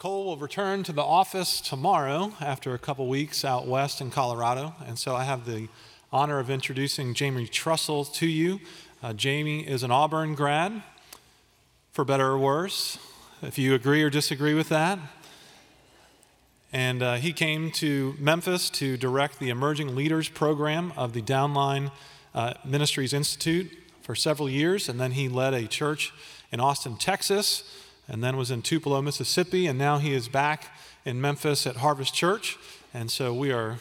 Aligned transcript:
Cole 0.00 0.24
will 0.24 0.38
return 0.38 0.82
to 0.84 0.92
the 0.94 1.02
office 1.02 1.60
tomorrow 1.60 2.32
after 2.40 2.72
a 2.72 2.78
couple 2.78 3.06
weeks 3.06 3.44
out 3.44 3.66
west 3.66 4.00
in 4.00 4.10
Colorado. 4.10 4.74
And 4.86 4.98
so 4.98 5.14
I 5.14 5.24
have 5.24 5.44
the 5.44 5.68
honor 6.10 6.38
of 6.38 6.48
introducing 6.48 7.12
Jamie 7.12 7.46
Trussell 7.46 8.10
to 8.14 8.26
you. 8.26 8.60
Uh, 9.02 9.12
Jamie 9.12 9.60
is 9.60 9.82
an 9.82 9.90
Auburn 9.90 10.34
grad, 10.34 10.82
for 11.92 12.06
better 12.06 12.28
or 12.28 12.38
worse, 12.38 12.98
if 13.42 13.58
you 13.58 13.74
agree 13.74 14.02
or 14.02 14.08
disagree 14.08 14.54
with 14.54 14.70
that. 14.70 14.98
And 16.72 17.02
uh, 17.02 17.14
he 17.16 17.34
came 17.34 17.70
to 17.72 18.14
Memphis 18.18 18.70
to 18.70 18.96
direct 18.96 19.38
the 19.38 19.50
Emerging 19.50 19.94
Leaders 19.94 20.30
program 20.30 20.94
of 20.96 21.12
the 21.12 21.20
Downline 21.20 21.92
uh, 22.34 22.54
Ministries 22.64 23.12
Institute 23.12 23.70
for 24.00 24.14
several 24.14 24.48
years. 24.48 24.88
And 24.88 24.98
then 24.98 25.12
he 25.12 25.28
led 25.28 25.52
a 25.52 25.66
church 25.66 26.14
in 26.50 26.58
Austin, 26.58 26.96
Texas 26.96 27.64
and 28.10 28.24
then 28.24 28.36
was 28.36 28.50
in 28.50 28.60
Tupelo, 28.60 29.00
Mississippi, 29.00 29.68
and 29.68 29.78
now 29.78 29.98
he 29.98 30.12
is 30.12 30.28
back 30.28 30.74
in 31.04 31.20
Memphis 31.20 31.64
at 31.64 31.76
Harvest 31.76 32.12
Church. 32.12 32.58
And 32.92 33.08
so 33.08 33.32
we 33.32 33.52
are 33.52 33.78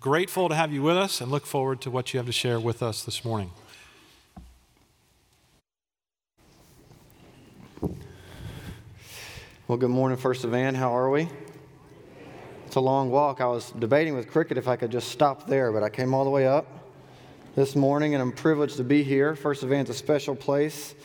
grateful 0.00 0.48
to 0.48 0.54
have 0.56 0.72
you 0.72 0.82
with 0.82 0.96
us 0.96 1.20
and 1.20 1.30
look 1.30 1.46
forward 1.46 1.80
to 1.82 1.90
what 1.90 2.12
you 2.12 2.18
have 2.18 2.26
to 2.26 2.32
share 2.32 2.58
with 2.58 2.82
us 2.82 3.04
this 3.04 3.24
morning. 3.24 3.52
Well, 9.68 9.78
good 9.78 9.90
morning, 9.90 10.18
First 10.18 10.44
Evan. 10.44 10.74
How 10.74 10.94
are 10.96 11.08
we? 11.08 11.28
It's 12.66 12.74
a 12.74 12.80
long 12.80 13.10
walk. 13.10 13.40
I 13.40 13.46
was 13.46 13.70
debating 13.70 14.16
with 14.16 14.28
Cricket 14.28 14.58
if 14.58 14.66
I 14.66 14.74
could 14.74 14.90
just 14.90 15.12
stop 15.12 15.46
there, 15.46 15.70
but 15.70 15.84
I 15.84 15.88
came 15.88 16.14
all 16.14 16.24
the 16.24 16.30
way 16.30 16.48
up 16.48 16.66
this 17.54 17.76
morning, 17.76 18.14
and 18.14 18.20
I'm 18.20 18.32
privileged 18.32 18.78
to 18.78 18.84
be 18.84 19.04
here. 19.04 19.36
First 19.36 19.62
Evan's 19.62 19.88
a 19.88 19.94
special 19.94 20.34
place. 20.34 20.96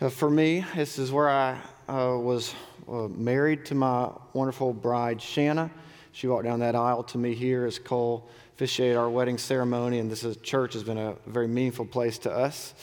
Uh, 0.00 0.08
for 0.08 0.30
me, 0.30 0.64
this 0.74 0.98
is 0.98 1.12
where 1.12 1.28
I 1.28 1.60
uh, 1.88 2.16
was 2.18 2.54
uh, 2.88 3.08
married 3.08 3.64
to 3.66 3.74
my 3.74 4.10
wonderful 4.32 4.72
bride, 4.72 5.20
Shanna. 5.20 5.70
She 6.12 6.26
walked 6.26 6.44
down 6.44 6.60
that 6.60 6.74
aisle 6.74 7.02
to 7.04 7.18
me 7.18 7.34
here 7.34 7.66
as 7.66 7.78
Cole 7.78 8.28
officiated 8.54 8.96
our 8.96 9.10
wedding 9.10 9.36
ceremony, 9.36 9.98
and 9.98 10.10
this 10.10 10.22
is, 10.22 10.36
church 10.38 10.74
has 10.74 10.84
been 10.84 10.98
a 10.98 11.16
very 11.26 11.48
meaningful 11.48 11.84
place 11.84 12.18
to 12.18 12.30
us 12.30 12.74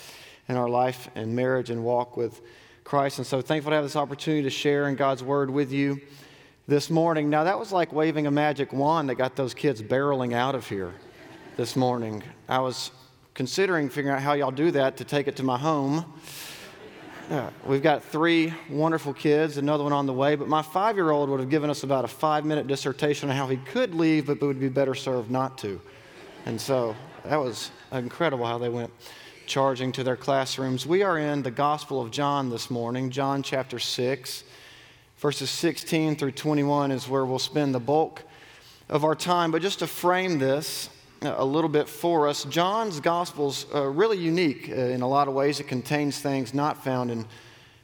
in 0.48 0.56
our 0.56 0.68
life 0.68 1.08
and 1.14 1.34
marriage 1.34 1.70
and 1.70 1.82
walk 1.82 2.16
with 2.16 2.42
Christ. 2.84 3.18
And 3.18 3.26
so 3.26 3.40
thankful 3.40 3.70
to 3.70 3.76
have 3.76 3.84
this 3.84 3.96
opportunity 3.96 4.42
to 4.42 4.50
share 4.50 4.88
in 4.88 4.96
God's 4.96 5.22
Word 5.22 5.50
with 5.50 5.72
you 5.72 6.00
this 6.68 6.90
morning. 6.90 7.30
Now, 7.30 7.44
that 7.44 7.58
was 7.58 7.72
like 7.72 7.92
waving 7.92 8.26
a 8.26 8.30
magic 8.30 8.72
wand 8.72 9.08
that 9.08 9.14
got 9.14 9.34
those 9.34 9.54
kids 9.54 9.82
barreling 9.82 10.34
out 10.34 10.54
of 10.54 10.68
here 10.68 10.92
this 11.56 11.74
morning. 11.74 12.22
I 12.48 12.58
was 12.58 12.90
considering 13.34 13.88
figuring 13.88 14.14
out 14.14 14.22
how 14.22 14.34
y'all 14.34 14.50
do 14.50 14.70
that 14.72 14.98
to 14.98 15.04
take 15.04 15.26
it 15.26 15.36
to 15.36 15.42
my 15.42 15.56
home. 15.56 16.04
Yeah, 17.32 17.48
we've 17.64 17.82
got 17.82 18.04
three 18.04 18.52
wonderful 18.68 19.14
kids, 19.14 19.56
another 19.56 19.84
one 19.84 19.94
on 19.94 20.04
the 20.04 20.12
way, 20.12 20.36
but 20.36 20.48
my 20.48 20.60
five 20.60 20.96
year 20.96 21.10
old 21.10 21.30
would 21.30 21.40
have 21.40 21.48
given 21.48 21.70
us 21.70 21.82
about 21.82 22.04
a 22.04 22.08
five 22.08 22.44
minute 22.44 22.66
dissertation 22.66 23.30
on 23.30 23.34
how 23.34 23.46
he 23.46 23.56
could 23.56 23.94
leave, 23.94 24.26
but 24.26 24.38
would 24.42 24.60
be 24.60 24.68
better 24.68 24.94
served 24.94 25.30
not 25.30 25.56
to. 25.56 25.80
And 26.44 26.60
so 26.60 26.94
that 27.24 27.38
was 27.38 27.70
incredible 27.90 28.44
how 28.44 28.58
they 28.58 28.68
went 28.68 28.90
charging 29.46 29.92
to 29.92 30.04
their 30.04 30.14
classrooms. 30.14 30.84
We 30.84 31.02
are 31.02 31.16
in 31.16 31.42
the 31.42 31.50
Gospel 31.50 32.02
of 32.02 32.10
John 32.10 32.50
this 32.50 32.70
morning, 32.70 33.08
John 33.08 33.42
chapter 33.42 33.78
6. 33.78 34.44
Verses 35.16 35.48
16 35.48 36.16
through 36.16 36.32
21 36.32 36.90
is 36.90 37.08
where 37.08 37.24
we'll 37.24 37.38
spend 37.38 37.74
the 37.74 37.80
bulk 37.80 38.24
of 38.90 39.06
our 39.06 39.14
time. 39.14 39.52
But 39.52 39.62
just 39.62 39.78
to 39.78 39.86
frame 39.86 40.38
this, 40.38 40.90
a 41.24 41.44
little 41.44 41.68
bit 41.68 41.88
for 41.88 42.28
us. 42.28 42.44
John's 42.44 43.00
gospel's 43.00 43.66
uh, 43.74 43.86
really 43.86 44.18
unique 44.18 44.68
uh, 44.68 44.74
in 44.74 45.02
a 45.02 45.08
lot 45.08 45.28
of 45.28 45.34
ways. 45.34 45.60
It 45.60 45.68
contains 45.68 46.18
things 46.18 46.54
not 46.54 46.82
found 46.82 47.10
in 47.10 47.26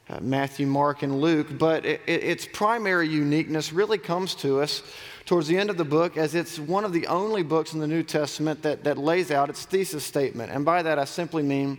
uh, 0.09 0.19
Matthew, 0.21 0.65
Mark, 0.65 1.03
and 1.03 1.21
Luke, 1.21 1.47
but 1.57 1.85
it, 1.85 2.01
it, 2.07 2.23
its 2.23 2.47
primary 2.51 3.07
uniqueness 3.07 3.71
really 3.71 3.97
comes 3.97 4.35
to 4.35 4.59
us 4.59 4.83
towards 5.25 5.47
the 5.47 5.57
end 5.57 5.69
of 5.69 5.77
the 5.77 5.85
book 5.85 6.17
as 6.17 6.33
it's 6.33 6.57
one 6.57 6.83
of 6.83 6.91
the 6.91 7.05
only 7.05 7.43
books 7.43 7.73
in 7.73 7.79
the 7.79 7.87
New 7.87 8.01
Testament 8.01 8.63
that, 8.63 8.83
that 8.83 8.97
lays 8.97 9.29
out 9.29 9.49
its 9.49 9.65
thesis 9.65 10.03
statement. 10.03 10.51
And 10.51 10.65
by 10.65 10.81
that, 10.81 10.97
I 10.97 11.05
simply 11.05 11.43
mean 11.43 11.77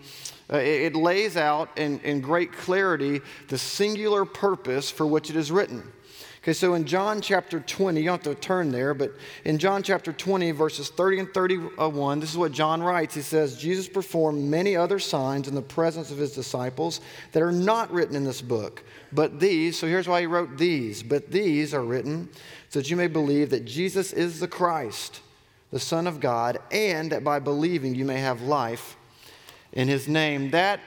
uh, 0.53 0.59
it, 0.59 0.95
it 0.95 0.97
lays 0.97 1.37
out 1.37 1.69
in, 1.77 1.99
in 2.01 2.21
great 2.21 2.53
clarity 2.53 3.21
the 3.49 3.59
singular 3.59 4.25
purpose 4.25 4.91
for 4.91 5.07
which 5.07 5.31
it 5.31 5.37
is 5.37 5.51
written. 5.51 5.83
Okay, 6.43 6.55
so 6.55 6.73
in 6.73 6.87
John 6.87 7.21
chapter 7.21 7.61
20, 7.61 8.01
you 8.01 8.07
don't 8.07 8.25
have 8.25 8.35
to 8.35 8.41
turn 8.41 8.73
there, 8.73 8.95
but 8.95 9.13
in 9.45 9.59
John 9.59 9.83
chapter 9.83 10.11
20, 10.11 10.53
verses 10.53 10.89
30 10.89 11.19
and 11.19 11.35
31, 11.35 12.19
this 12.19 12.31
is 12.31 12.39
what 12.39 12.53
John 12.53 12.83
writes. 12.83 13.15
He 13.15 13.21
says, 13.21 13.59
Jesus 13.59 13.87
performed 13.87 14.43
many 14.43 14.75
other 14.75 14.99
signs 14.99 15.49
in 15.49 15.55
the 15.55 15.61
presence 15.61 16.11
of 16.11 16.17
his 16.17 16.33
disciples 16.35 17.03
that 17.33 17.43
are 17.43 17.53
not 17.53 17.93
written 17.93 18.17
in 18.17 18.25
this 18.25 18.41
book. 18.41 18.83
But 19.13 19.39
these, 19.39 19.79
so 19.79 19.87
here's 19.87 20.09
why 20.09 20.21
he 20.21 20.27
wrote 20.27 20.57
these, 20.57 21.03
but 21.03 21.31
these 21.31 21.75
are 21.75 21.85
written 21.85 22.31
so 22.71 22.79
that 22.79 22.89
you 22.89 22.97
may 22.97 23.09
believe 23.09 23.51
that 23.51 23.67
Jesus 23.67 24.15
is 24.15 24.41
the 24.41 24.49
Christ, 24.49 25.21
the 25.71 25.79
Son 25.79 26.07
of 26.07 26.21
God, 26.21 26.57
and 26.73 27.13
that 27.13 27.23
by 27.23 27.39
believing 27.39 27.95
you 27.95 28.07
may 28.07 28.21
have 28.21 28.41
life 28.41 28.97
in 29.73 29.89
his 29.89 30.09
name. 30.09 30.53
That 30.53 30.81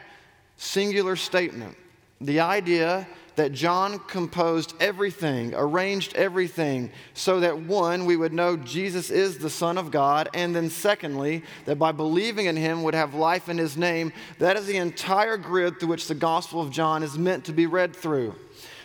singular 0.58 1.16
statement, 1.16 1.78
the 2.20 2.40
idea 2.40 3.08
that 3.36 3.52
John 3.52 4.00
composed 4.00 4.74
everything, 4.80 5.54
arranged 5.56 6.16
everything, 6.16 6.92
so 7.14 7.40
that 7.40 7.60
one, 7.60 8.06
we 8.06 8.16
would 8.16 8.34
know 8.34 8.58
Jesus 8.58 9.10
is 9.10 9.38
the 9.38 9.50
Son 9.50 9.78
of 9.78 9.92
God, 9.92 10.30
and 10.34 10.56
then 10.56 10.70
secondly, 10.70 11.44
that 11.66 11.80
by 11.80 11.92
believing 11.92 12.46
in 12.46 12.56
him 12.56 12.84
would 12.84 12.94
have 12.94 13.16
life 13.16 13.50
in 13.50 13.58
his 13.58 13.76
name. 13.76 14.14
That 14.40 14.58
is 14.58 14.68
the 14.68 14.78
entire 14.78 15.38
grid 15.38 15.80
through 15.80 15.90
which 15.90 16.08
the 16.08 16.16
Gospel 16.16 16.62
of 16.62 16.72
John 16.72 17.02
is 17.02 17.18
meant 17.18 17.46
to 17.46 17.54
be 17.54 17.66
read 17.66 17.96
through. 17.96 18.36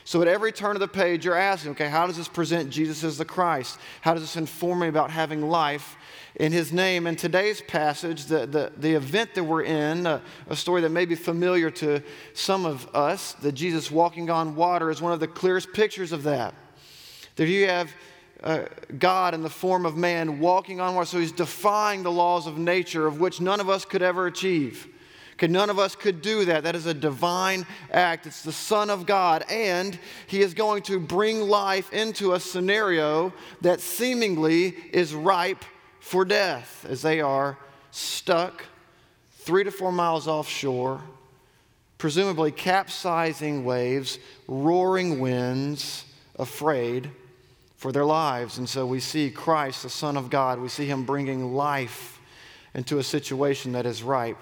So 0.05 0.23
at 0.23 0.29
every 0.29 0.53
turn 0.53 0.75
of 0.75 0.81
the 0.81 0.89
page, 0.89 1.27
you're 1.27 1.35
asking, 1.35 1.73
okay, 1.73 1.91
how 1.91 2.07
does 2.07 2.17
this 2.17 2.29
present 2.29 2.71
Jesus 2.71 3.05
as 3.05 3.19
the 3.19 3.27
Christ? 3.27 3.79
How 4.01 4.15
does 4.15 4.23
this 4.23 4.37
inform 4.37 4.79
me 4.79 4.89
about 4.89 5.11
having 5.11 5.43
life 5.51 5.98
in 6.39 6.53
his 6.53 6.73
name. 6.73 7.07
In 7.07 7.17
today's 7.17 7.61
passage, 7.61 8.27
the, 8.27 8.47
the, 8.47 8.73
the 8.77 8.95
event 8.95 9.35
that 9.35 9.45
we're 9.45 9.63
in, 9.63 10.07
a, 10.07 10.23
a 10.49 10.57
story 10.57 10.81
that 10.83 10.91
may 10.91 11.05
be 11.05 11.15
familiar 11.15 11.71
to 11.73 12.03
some 12.33 12.65
of 12.65 12.89
us, 12.95 13.33
that 13.35 13.53
Jesus 13.53 13.91
walking 13.91 14.31
on 14.31 14.55
water 14.55 14.91
is 14.91 15.03
one 15.03 15.13
of 15.13 15.21
the 15.21 15.29
clearest 15.29 15.73
pictures 15.73 16.13
of 16.13 16.23
that. 16.23 16.55
That 17.37 17.49
you 17.49 17.67
have 17.67 17.91
uh, 18.43 18.63
God 18.99 19.35
in 19.35 19.43
the 19.43 19.51
form 19.51 19.85
of 19.85 19.97
man 19.97 20.39
walking 20.39 20.81
on 20.81 20.95
water, 20.95 21.07
so 21.07 21.19
he's 21.19 21.33
defying 21.33 22.05
the 22.05 22.13
laws 22.13 22.47
of 22.47 22.57
nature, 22.57 23.07
of 23.07 23.21
which 23.21 23.41
none 23.41 23.61
of 23.61 23.69
us 23.69 23.85
could 23.85 24.03
ever 24.03 24.27
achieve. 24.27 24.87
Okay, 25.35 25.47
none 25.47 25.71
of 25.71 25.79
us 25.79 25.95
could 25.95 26.21
do 26.21 26.45
that. 26.47 26.65
That 26.65 26.75
is 26.75 26.87
a 26.87 26.95
divine 26.95 27.65
act. 27.93 28.27
It's 28.27 28.43
the 28.43 28.53
Son 28.53 28.91
of 28.91 29.07
God, 29.07 29.45
and 29.49 29.97
He 30.27 30.41
is 30.41 30.53
going 30.53 30.83
to 30.85 30.99
bring 30.99 31.43
life 31.43 31.93
into 31.93 32.33
a 32.33 32.41
scenario 32.41 33.33
that 33.61 33.81
seemingly 33.81 34.75
is 34.93 35.15
ripe 35.15 35.65
for 36.09 36.25
death 36.25 36.87
as 36.89 37.03
they 37.03 37.21
are 37.21 37.59
stuck 37.91 38.65
three 39.33 39.63
to 39.63 39.71
four 39.71 39.93
miles 39.93 40.27
offshore, 40.27 41.03
presumably 41.99 42.51
capsizing 42.51 43.63
waves, 43.63 44.19
roaring 44.47 45.21
winds, 45.21 46.07
afraid 46.39 47.11
for 47.77 47.93
their 47.93 48.07
lives. 48.07 48.57
And 48.57 48.67
so 48.67 48.87
we 48.87 49.01
see 49.01 49.31
Christ, 49.31 49.83
the 49.83 49.91
Son 49.91 50.17
of 50.17 50.31
God, 50.31 50.61
we 50.61 50.69
see 50.71 50.87
him 50.87 51.05
bringing 51.05 51.53
life 51.53 52.19
into 52.73 52.97
a 52.97 53.03
situation 53.03 53.73
that 53.73 53.85
is 53.85 54.03
ripe 54.03 54.41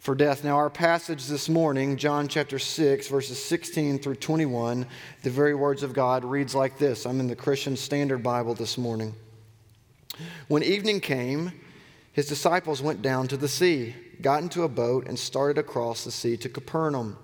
for 0.00 0.14
death. 0.14 0.44
Now, 0.44 0.56
our 0.56 0.68
passage 0.68 1.28
this 1.28 1.48
morning, 1.48 1.96
John 1.96 2.28
chapter 2.28 2.58
6, 2.58 3.08
verses 3.08 3.42
16 3.42 4.00
through 4.00 4.16
21, 4.16 4.84
the 5.22 5.30
very 5.30 5.54
words 5.54 5.82
of 5.82 5.94
God 5.94 6.26
reads 6.26 6.54
like 6.54 6.76
this. 6.76 7.06
I'm 7.06 7.20
in 7.20 7.26
the 7.26 7.36
Christian 7.36 7.74
Standard 7.74 8.22
Bible 8.22 8.52
this 8.52 8.76
morning. 8.76 9.14
When 10.48 10.62
evening 10.62 11.00
came, 11.00 11.52
his 12.12 12.26
disciples 12.26 12.82
went 12.82 13.02
down 13.02 13.28
to 13.28 13.36
the 13.36 13.48
sea, 13.48 13.94
got 14.20 14.42
into 14.42 14.64
a 14.64 14.68
boat, 14.68 15.06
and 15.06 15.18
started 15.18 15.58
across 15.58 16.04
the 16.04 16.10
sea 16.10 16.36
to 16.38 16.48
Capernaum. 16.48 17.16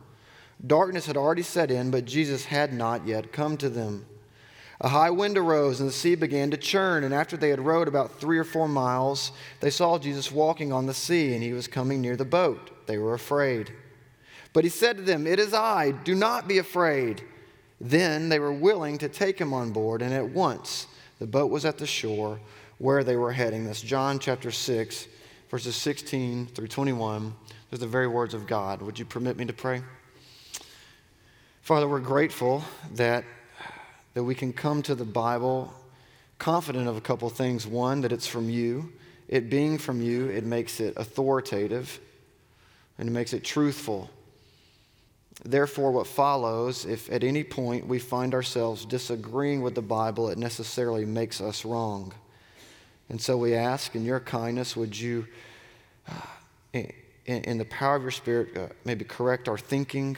Darkness 0.64 1.06
had 1.06 1.16
already 1.16 1.42
set 1.42 1.70
in, 1.70 1.90
but 1.90 2.04
Jesus 2.04 2.44
had 2.46 2.72
not 2.72 3.06
yet 3.06 3.32
come 3.32 3.56
to 3.56 3.68
them. 3.68 4.06
A 4.80 4.88
high 4.88 5.10
wind 5.10 5.38
arose, 5.38 5.80
and 5.80 5.88
the 5.88 5.92
sea 5.92 6.14
began 6.14 6.50
to 6.50 6.56
churn. 6.56 7.04
And 7.04 7.14
after 7.14 7.36
they 7.36 7.50
had 7.50 7.60
rowed 7.60 7.88
about 7.88 8.20
three 8.20 8.38
or 8.38 8.44
four 8.44 8.68
miles, 8.68 9.32
they 9.60 9.70
saw 9.70 9.98
Jesus 9.98 10.32
walking 10.32 10.72
on 10.72 10.86
the 10.86 10.94
sea, 10.94 11.34
and 11.34 11.42
he 11.42 11.52
was 11.52 11.68
coming 11.68 12.00
near 12.00 12.16
the 12.16 12.24
boat. 12.24 12.86
They 12.86 12.98
were 12.98 13.14
afraid. 13.14 13.72
But 14.52 14.64
he 14.64 14.70
said 14.70 14.96
to 14.96 15.02
them, 15.02 15.26
It 15.26 15.38
is 15.38 15.54
I, 15.54 15.90
do 15.90 16.14
not 16.14 16.48
be 16.48 16.58
afraid. 16.58 17.22
Then 17.80 18.28
they 18.28 18.38
were 18.38 18.52
willing 18.52 18.98
to 18.98 19.08
take 19.08 19.38
him 19.38 19.52
on 19.52 19.72
board, 19.72 20.02
and 20.02 20.14
at 20.14 20.28
once 20.28 20.86
the 21.18 21.26
boat 21.26 21.50
was 21.50 21.64
at 21.64 21.78
the 21.78 21.86
shore 21.86 22.40
where 22.78 23.04
they 23.04 23.16
were 23.16 23.32
heading. 23.32 23.64
That's 23.64 23.80
John 23.80 24.18
chapter 24.18 24.50
6, 24.50 25.06
verses 25.50 25.76
16 25.76 26.46
through 26.46 26.68
21. 26.68 27.34
Those 27.70 27.78
are 27.78 27.80
the 27.80 27.86
very 27.86 28.08
words 28.08 28.34
of 28.34 28.46
God. 28.46 28.82
Would 28.82 28.98
you 28.98 29.04
permit 29.04 29.36
me 29.36 29.44
to 29.46 29.52
pray? 29.52 29.82
Father, 31.62 31.88
we're 31.88 32.00
grateful 32.00 32.62
that, 32.94 33.24
that 34.14 34.24
we 34.24 34.34
can 34.34 34.52
come 34.52 34.82
to 34.82 34.94
the 34.94 35.04
Bible 35.04 35.72
confident 36.38 36.88
of 36.88 36.96
a 36.96 37.00
couple 37.00 37.28
things. 37.30 37.66
One, 37.66 38.02
that 38.02 38.12
it's 38.12 38.26
from 38.26 38.50
you. 38.50 38.92
It 39.28 39.48
being 39.48 39.78
from 39.78 40.02
you, 40.02 40.28
it 40.28 40.44
makes 40.44 40.80
it 40.80 40.94
authoritative 40.96 41.98
and 42.98 43.08
it 43.08 43.12
makes 43.12 43.32
it 43.32 43.44
truthful. 43.44 44.10
Therefore, 45.44 45.90
what 45.90 46.06
follows, 46.06 46.84
if 46.84 47.10
at 47.10 47.24
any 47.24 47.42
point 47.42 47.86
we 47.86 47.98
find 47.98 48.34
ourselves 48.34 48.84
disagreeing 48.84 49.62
with 49.62 49.74
the 49.74 49.82
Bible, 49.82 50.28
it 50.28 50.38
necessarily 50.38 51.04
makes 51.04 51.40
us 51.40 51.64
wrong. 51.64 52.12
And 53.08 53.20
so 53.20 53.36
we 53.36 53.54
ask, 53.54 53.94
in 53.94 54.04
your 54.04 54.20
kindness, 54.20 54.76
would 54.76 54.98
you, 54.98 55.26
uh, 56.08 56.12
in, 56.72 56.92
in, 57.26 57.58
the 57.58 57.64
power 57.66 57.96
of 57.96 58.02
your 58.02 58.10
Spirit, 58.10 58.56
uh, 58.56 58.68
maybe 58.84 59.04
correct 59.04 59.48
our 59.48 59.58
thinking, 59.58 60.16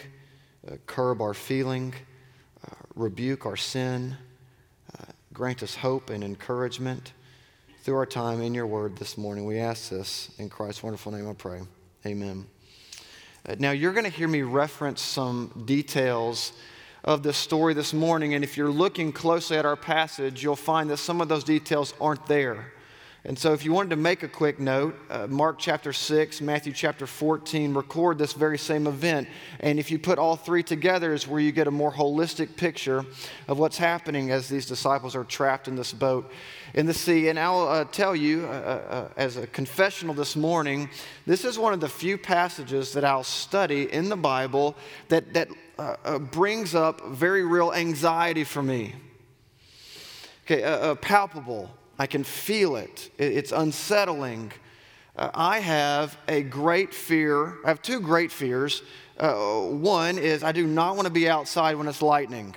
uh, 0.66 0.76
curb 0.86 1.20
our 1.20 1.34
feeling, 1.34 1.94
uh, 2.64 2.74
rebuke 2.94 3.44
our 3.44 3.56
sin, 3.56 4.16
uh, 4.94 5.04
grant 5.32 5.62
us 5.62 5.74
hope 5.74 6.10
and 6.10 6.22
encouragement 6.22 7.12
through 7.82 7.96
our 7.96 8.06
time 8.06 8.40
in 8.40 8.54
your 8.54 8.66
word 8.66 8.96
this 8.96 9.18
morning. 9.18 9.44
We 9.44 9.58
ask 9.58 9.90
this 9.90 10.30
in 10.38 10.48
Christ's 10.48 10.82
wonderful 10.82 11.12
name, 11.12 11.28
I 11.28 11.34
pray. 11.34 11.60
Amen. 12.04 12.46
Uh, 13.48 13.56
now, 13.58 13.72
you're 13.72 13.92
going 13.92 14.04
to 14.04 14.10
hear 14.10 14.28
me 14.28 14.42
reference 14.42 15.00
some 15.00 15.64
details 15.66 16.52
of 17.04 17.22
this 17.22 17.36
story 17.36 17.74
this 17.74 17.92
morning, 17.92 18.34
and 18.34 18.42
if 18.42 18.56
you're 18.56 18.70
looking 18.70 19.12
closely 19.12 19.56
at 19.56 19.64
our 19.64 19.76
passage, 19.76 20.42
you'll 20.42 20.56
find 20.56 20.90
that 20.90 20.96
some 20.96 21.20
of 21.20 21.28
those 21.28 21.44
details 21.44 21.94
aren't 22.00 22.26
there. 22.26 22.72
And 23.26 23.36
so, 23.36 23.52
if 23.52 23.64
you 23.64 23.72
wanted 23.72 23.90
to 23.90 23.96
make 23.96 24.22
a 24.22 24.28
quick 24.28 24.60
note, 24.60 24.94
uh, 25.10 25.26
Mark 25.26 25.58
chapter 25.58 25.92
6, 25.92 26.40
Matthew 26.40 26.72
chapter 26.72 27.08
14 27.08 27.74
record 27.74 28.18
this 28.18 28.32
very 28.34 28.56
same 28.56 28.86
event. 28.86 29.26
And 29.58 29.80
if 29.80 29.90
you 29.90 29.98
put 29.98 30.20
all 30.20 30.36
three 30.36 30.62
together, 30.62 31.12
is 31.12 31.26
where 31.26 31.40
you 31.40 31.50
get 31.50 31.66
a 31.66 31.72
more 31.72 31.92
holistic 31.92 32.56
picture 32.56 33.04
of 33.48 33.58
what's 33.58 33.78
happening 33.78 34.30
as 34.30 34.48
these 34.48 34.64
disciples 34.64 35.16
are 35.16 35.24
trapped 35.24 35.66
in 35.66 35.74
this 35.74 35.92
boat 35.92 36.30
in 36.72 36.86
the 36.86 36.94
sea. 36.94 37.26
And 37.26 37.36
I'll 37.36 37.66
uh, 37.66 37.84
tell 37.86 38.14
you, 38.14 38.46
uh, 38.46 38.48
uh, 38.48 38.92
uh, 38.94 39.08
as 39.16 39.38
a 39.38 39.48
confessional 39.48 40.14
this 40.14 40.36
morning, 40.36 40.88
this 41.26 41.44
is 41.44 41.58
one 41.58 41.72
of 41.72 41.80
the 41.80 41.88
few 41.88 42.16
passages 42.16 42.92
that 42.92 43.04
I'll 43.04 43.24
study 43.24 43.92
in 43.92 44.08
the 44.08 44.16
Bible 44.16 44.76
that, 45.08 45.34
that 45.34 45.48
uh, 45.80 46.20
brings 46.20 46.76
up 46.76 47.04
very 47.06 47.42
real 47.42 47.72
anxiety 47.72 48.44
for 48.44 48.62
me. 48.62 48.94
Okay, 50.44 50.94
palpable. 51.00 51.72
I 51.98 52.06
can 52.06 52.24
feel 52.24 52.76
it. 52.76 53.10
It's 53.18 53.52
unsettling. 53.52 54.52
Uh, 55.16 55.30
I 55.34 55.60
have 55.60 56.16
a 56.28 56.42
great 56.42 56.92
fear. 56.92 57.54
I 57.64 57.68
have 57.68 57.80
two 57.80 58.00
great 58.00 58.30
fears. 58.30 58.82
Uh, 59.18 59.60
one 59.62 60.18
is 60.18 60.44
I 60.44 60.52
do 60.52 60.66
not 60.66 60.96
want 60.96 61.06
to 61.06 61.12
be 61.12 61.28
outside 61.28 61.76
when 61.76 61.88
it's 61.88 62.02
lightning. 62.02 62.54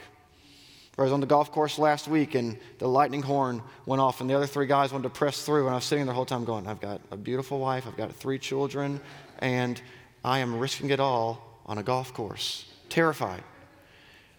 I 0.97 1.03
was 1.03 1.13
on 1.13 1.21
the 1.21 1.25
golf 1.25 1.49
course 1.53 1.79
last 1.79 2.09
week 2.09 2.35
and 2.35 2.57
the 2.79 2.87
lightning 2.87 3.21
horn 3.21 3.61
went 3.85 4.01
off, 4.01 4.19
and 4.19 4.29
the 4.29 4.35
other 4.35 4.45
three 4.45 4.67
guys 4.67 4.91
wanted 4.91 5.03
to 5.03 5.09
press 5.11 5.43
through. 5.43 5.67
And 5.67 5.71
I 5.71 5.75
was 5.75 5.85
sitting 5.85 6.05
there 6.05 6.11
the 6.11 6.15
whole 6.15 6.25
time 6.25 6.43
going, 6.43 6.67
I've 6.67 6.81
got 6.81 6.99
a 7.11 7.15
beautiful 7.15 7.59
wife, 7.59 7.87
I've 7.87 7.95
got 7.95 8.13
three 8.13 8.37
children, 8.37 8.99
and 9.39 9.81
I 10.25 10.39
am 10.39 10.59
risking 10.59 10.89
it 10.89 10.99
all 10.99 11.61
on 11.65 11.77
a 11.77 11.83
golf 11.83 12.13
course. 12.13 12.65
Terrified. 12.89 13.43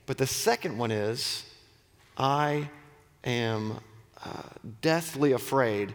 But 0.04 0.18
the 0.18 0.26
second 0.26 0.76
one 0.76 0.90
is, 0.90 1.44
I 2.18 2.68
am 3.24 3.78
deathly 4.80 5.32
afraid 5.32 5.94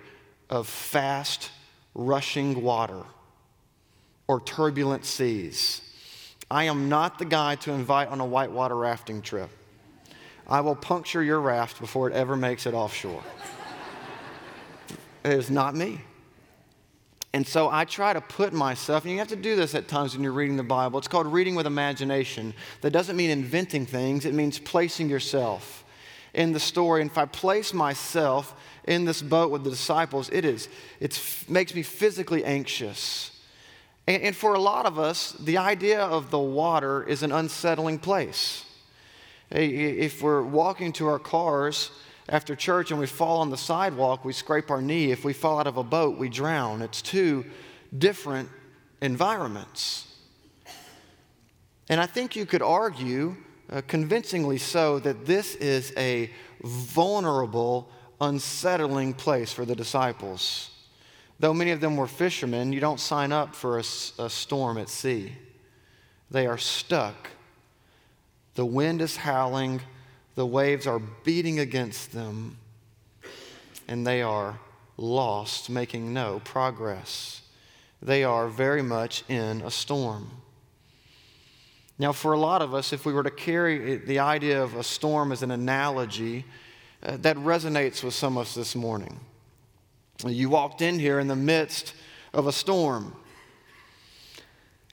of 0.49 0.67
fast, 0.67 1.51
rushing 1.93 2.61
water 2.61 3.03
or 4.27 4.41
turbulent 4.41 5.05
seas. 5.05 5.81
I 6.49 6.65
am 6.65 6.89
not 6.89 7.19
the 7.19 7.25
guy 7.25 7.55
to 7.55 7.71
invite 7.71 8.09
on 8.09 8.19
a 8.19 8.25
whitewater 8.25 8.75
rafting 8.75 9.21
trip. 9.21 9.49
I 10.47 10.61
will 10.61 10.75
puncture 10.75 11.23
your 11.23 11.39
raft 11.39 11.79
before 11.79 12.07
it 12.07 12.13
ever 12.13 12.35
makes 12.35 12.65
it 12.67 12.73
offshore. 12.73 13.23
it 15.23 15.33
is 15.33 15.49
not 15.49 15.75
me. 15.75 16.01
And 17.33 17.45
so 17.45 17.69
I 17.69 17.83
try 17.83 18.13
to 18.13 18.21
put 18.21 18.53
myself, 18.53 19.03
and 19.03 19.11
you 19.11 19.17
have 19.19 19.27
to 19.29 19.35
do 19.35 19.55
this 19.55 19.75
at 19.75 19.87
times 19.87 20.13
when 20.13 20.23
you're 20.23 20.31
reading 20.31 20.55
the 20.55 20.63
Bible. 20.63 20.99
It's 20.99 21.07
called 21.07 21.27
reading 21.27 21.55
with 21.55 21.65
imagination. 21.65 22.53
That 22.81 22.91
doesn't 22.91 23.15
mean 23.15 23.29
inventing 23.29 23.87
things, 23.87 24.25
it 24.25 24.33
means 24.33 24.59
placing 24.59 25.09
yourself 25.09 25.84
in 26.35 26.51
the 26.51 26.59
story. 26.59 27.01
And 27.01 27.09
if 27.09 27.17
I 27.17 27.25
place 27.25 27.73
myself 27.73 28.53
in 28.83 29.05
this 29.05 29.21
boat 29.21 29.49
with 29.49 29.63
the 29.63 29.71
disciples, 29.71 30.29
it 30.29 30.45
is, 30.45 30.69
it 30.99 31.19
makes 31.49 31.73
me 31.73 31.81
physically 31.81 32.45
anxious. 32.45 33.31
And, 34.05 34.21
and 34.21 34.35
for 34.35 34.53
a 34.53 34.59
lot 34.59 34.85
of 34.85 34.99
us, 34.99 35.31
the 35.31 35.57
idea 35.57 36.01
of 36.01 36.29
the 36.29 36.39
water 36.39 37.03
is 37.03 37.23
an 37.23 37.31
unsettling 37.31 37.99
place. 37.99 38.65
If 39.49 40.21
we're 40.21 40.43
walking 40.43 40.91
to 40.93 41.07
our 41.07 41.19
cars 41.19 41.91
after 42.27 42.55
church 42.55 42.91
and 42.91 42.99
we 42.99 43.07
fall 43.07 43.39
on 43.39 43.49
the 43.49 43.57
sidewalk, 43.57 44.25
we 44.25 44.33
scrape 44.33 44.69
our 44.69 44.81
knee. 44.81 45.11
If 45.11 45.23
we 45.23 45.33
fall 45.33 45.59
out 45.59 45.67
of 45.67 45.77
a 45.77 45.83
boat, 45.83 46.17
we 46.17 46.29
drown. 46.29 46.81
It's 46.81 47.01
two 47.01 47.45
different 47.97 48.49
environments. 49.01 50.11
And 51.87 52.01
I 52.01 52.07
think 52.07 52.35
you 52.35 52.47
could 52.47 52.63
argue, 52.63 53.37
uh, 53.71 53.81
convincingly 53.87 54.57
so, 54.57 54.99
that 54.99 55.25
this 55.25 55.55
is 55.55 55.93
a 55.97 56.29
vulnerable, 56.63 57.89
unsettling 58.21 59.13
place 59.13 59.51
for 59.51 59.65
the 59.65 59.75
disciples. 59.75 60.71
Though 61.39 61.53
many 61.53 61.71
of 61.71 61.81
them 61.81 61.97
were 61.97 62.07
fishermen, 62.07 62.71
you 62.71 62.79
don't 62.79 62.99
sign 62.99 63.31
up 63.31 63.55
for 63.55 63.77
a, 63.77 63.83
a 64.19 64.29
storm 64.29 64.77
at 64.77 64.89
sea. 64.89 65.33
They 66.31 66.47
are 66.47 66.57
stuck 66.57 67.29
the 68.55 68.65
wind 68.65 69.01
is 69.01 69.17
howling, 69.17 69.81
the 70.35 70.45
waves 70.45 70.87
are 70.87 70.99
beating 70.99 71.59
against 71.59 72.13
them, 72.13 72.57
and 73.87 74.07
they 74.07 74.21
are 74.21 74.59
lost, 74.97 75.69
making 75.69 76.13
no 76.13 76.41
progress. 76.43 77.41
They 78.01 78.23
are 78.23 78.47
very 78.47 78.81
much 78.81 79.25
in 79.29 79.61
a 79.61 79.69
storm. 79.69 80.29
Now, 81.97 82.11
for 82.11 82.33
a 82.33 82.39
lot 82.39 82.61
of 82.61 82.73
us, 82.73 82.91
if 82.91 83.05
we 83.05 83.13
were 83.13 83.23
to 83.23 83.31
carry 83.31 83.97
the 83.97 84.19
idea 84.19 84.61
of 84.61 84.75
a 84.75 84.83
storm 84.83 85.31
as 85.31 85.43
an 85.43 85.51
analogy, 85.51 86.45
uh, 87.01 87.17
that 87.17 87.37
resonates 87.37 88.03
with 88.03 88.13
some 88.13 88.37
of 88.37 88.47
us 88.47 88.55
this 88.55 88.75
morning. 88.75 89.19
You 90.25 90.49
walked 90.49 90.81
in 90.81 90.99
here 90.99 91.19
in 91.19 91.27
the 91.27 91.35
midst 91.35 91.93
of 92.33 92.47
a 92.47 92.51
storm. 92.51 93.15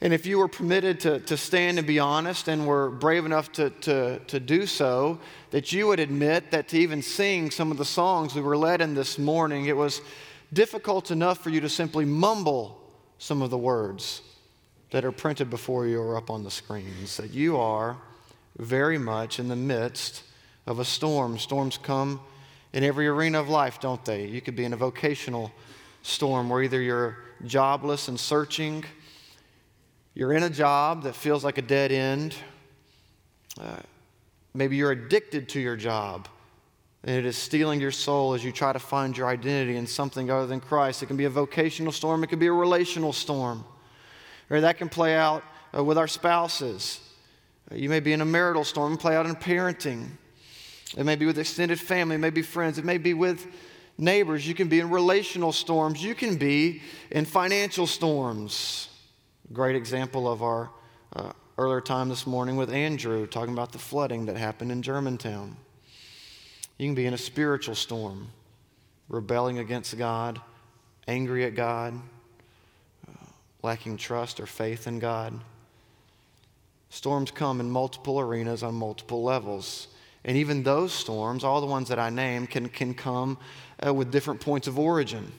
And 0.00 0.12
if 0.12 0.26
you 0.26 0.38
were 0.38 0.48
permitted 0.48 1.00
to, 1.00 1.20
to 1.20 1.36
stand 1.36 1.78
and 1.78 1.86
be 1.86 1.98
honest 1.98 2.48
and 2.48 2.66
were 2.66 2.90
brave 2.90 3.24
enough 3.24 3.50
to, 3.52 3.70
to, 3.70 4.18
to 4.20 4.40
do 4.40 4.66
so, 4.66 5.18
that 5.50 5.72
you 5.72 5.88
would 5.88 6.00
admit 6.00 6.50
that 6.52 6.68
to 6.68 6.78
even 6.78 7.02
sing 7.02 7.50
some 7.50 7.70
of 7.70 7.78
the 7.78 7.84
songs 7.84 8.34
we 8.34 8.40
were 8.40 8.56
led 8.56 8.80
in 8.80 8.94
this 8.94 9.18
morning, 9.18 9.66
it 9.66 9.76
was 9.76 10.00
difficult 10.52 11.10
enough 11.10 11.38
for 11.38 11.50
you 11.50 11.60
to 11.60 11.68
simply 11.68 12.04
mumble 12.04 12.80
some 13.18 13.42
of 13.42 13.50
the 13.50 13.58
words 13.58 14.22
that 14.92 15.04
are 15.04 15.12
printed 15.12 15.50
before 15.50 15.86
you 15.86 16.00
or 16.00 16.16
up 16.16 16.30
on 16.30 16.44
the 16.44 16.50
screens. 16.50 17.16
That 17.16 17.32
you 17.32 17.58
are 17.58 17.98
very 18.58 18.98
much 18.98 19.38
in 19.38 19.48
the 19.48 19.56
midst 19.56 20.22
of 20.66 20.78
a 20.78 20.84
storm. 20.84 21.38
Storms 21.38 21.76
come 21.76 22.20
in 22.72 22.84
every 22.84 23.08
arena 23.08 23.40
of 23.40 23.48
life, 23.48 23.80
don't 23.80 24.04
they? 24.04 24.26
You 24.26 24.40
could 24.40 24.56
be 24.56 24.64
in 24.64 24.72
a 24.72 24.76
vocational 24.76 25.52
storm 26.02 26.48
where 26.48 26.62
either 26.62 26.80
you're 26.80 27.18
jobless 27.44 28.08
and 28.08 28.18
searching 28.18 28.84
you're 30.14 30.34
in 30.34 30.42
a 30.42 30.50
job 30.50 31.04
that 31.04 31.16
feels 31.16 31.42
like 31.42 31.56
a 31.56 31.62
dead 31.62 31.90
end. 31.90 32.34
Uh, 33.58 33.76
maybe 34.52 34.76
you're 34.76 34.92
addicted 34.92 35.48
to 35.50 35.60
your 35.60 35.76
job 35.76 36.28
and 37.04 37.16
it 37.16 37.24
is 37.24 37.36
stealing 37.36 37.80
your 37.80 37.90
soul 37.90 38.34
as 38.34 38.44
you 38.44 38.52
try 38.52 38.72
to 38.72 38.78
find 38.78 39.16
your 39.16 39.26
identity 39.26 39.76
in 39.76 39.86
something 39.86 40.30
other 40.30 40.46
than 40.46 40.60
Christ. 40.60 41.02
It 41.02 41.06
can 41.06 41.16
be 41.16 41.24
a 41.24 41.30
vocational 41.30 41.92
storm, 41.92 42.22
it 42.22 42.26
can 42.26 42.38
be 42.38 42.46
a 42.46 42.52
relational 42.52 43.12
storm. 43.12 43.64
Or 44.52 44.60
that 44.60 44.76
can 44.76 44.90
play 44.90 45.16
out 45.16 45.42
uh, 45.74 45.82
with 45.82 45.96
our 45.96 46.06
spouses. 46.06 47.00
Uh, 47.70 47.76
you 47.76 47.88
may 47.88 48.00
be 48.00 48.12
in 48.12 48.20
a 48.20 48.26
marital 48.26 48.64
storm, 48.64 48.98
play 48.98 49.16
out 49.16 49.24
in 49.24 49.34
parenting. 49.34 50.08
It 50.94 51.04
may 51.04 51.16
be 51.16 51.24
with 51.24 51.38
extended 51.38 51.80
family, 51.80 52.16
it 52.16 52.18
may 52.18 52.28
be 52.28 52.42
friends, 52.42 52.76
it 52.76 52.84
may 52.84 52.98
be 52.98 53.14
with 53.14 53.46
neighbors. 53.96 54.46
You 54.46 54.52
can 54.52 54.68
be 54.68 54.78
in 54.78 54.90
relational 54.90 55.52
storms, 55.52 56.04
you 56.04 56.14
can 56.14 56.36
be 56.36 56.82
in 57.10 57.24
financial 57.24 57.86
storms. 57.86 58.90
Great 59.54 59.74
example 59.74 60.30
of 60.30 60.42
our 60.42 60.70
uh, 61.16 61.32
earlier 61.56 61.80
time 61.80 62.10
this 62.10 62.26
morning 62.26 62.56
with 62.56 62.70
Andrew 62.70 63.26
talking 63.26 63.54
about 63.54 63.72
the 63.72 63.78
flooding 63.78 64.26
that 64.26 64.36
happened 64.36 64.70
in 64.70 64.82
Germantown. 64.82 65.56
You 66.76 66.88
can 66.88 66.94
be 66.94 67.06
in 67.06 67.14
a 67.14 67.18
spiritual 67.18 67.74
storm, 67.74 68.28
rebelling 69.08 69.60
against 69.60 69.96
God, 69.96 70.42
angry 71.08 71.46
at 71.46 71.54
God, 71.54 71.98
lacking 73.62 73.96
trust 73.96 74.40
or 74.40 74.46
faith 74.46 74.86
in 74.86 74.98
God. 74.98 75.38
Storms 76.90 77.30
come 77.30 77.60
in 77.60 77.70
multiple 77.70 78.20
arenas 78.20 78.62
on 78.62 78.74
multiple 78.74 79.22
levels. 79.22 79.88
And 80.24 80.36
even 80.36 80.62
those 80.62 80.92
storms, 80.92 81.42
all 81.42 81.60
the 81.60 81.66
ones 81.66 81.88
that 81.88 81.98
I 81.98 82.10
name, 82.10 82.46
can, 82.46 82.68
can 82.68 82.94
come 82.94 83.38
uh, 83.84 83.92
with 83.92 84.12
different 84.12 84.40
points 84.40 84.68
of 84.68 84.78
origin. 84.78 85.32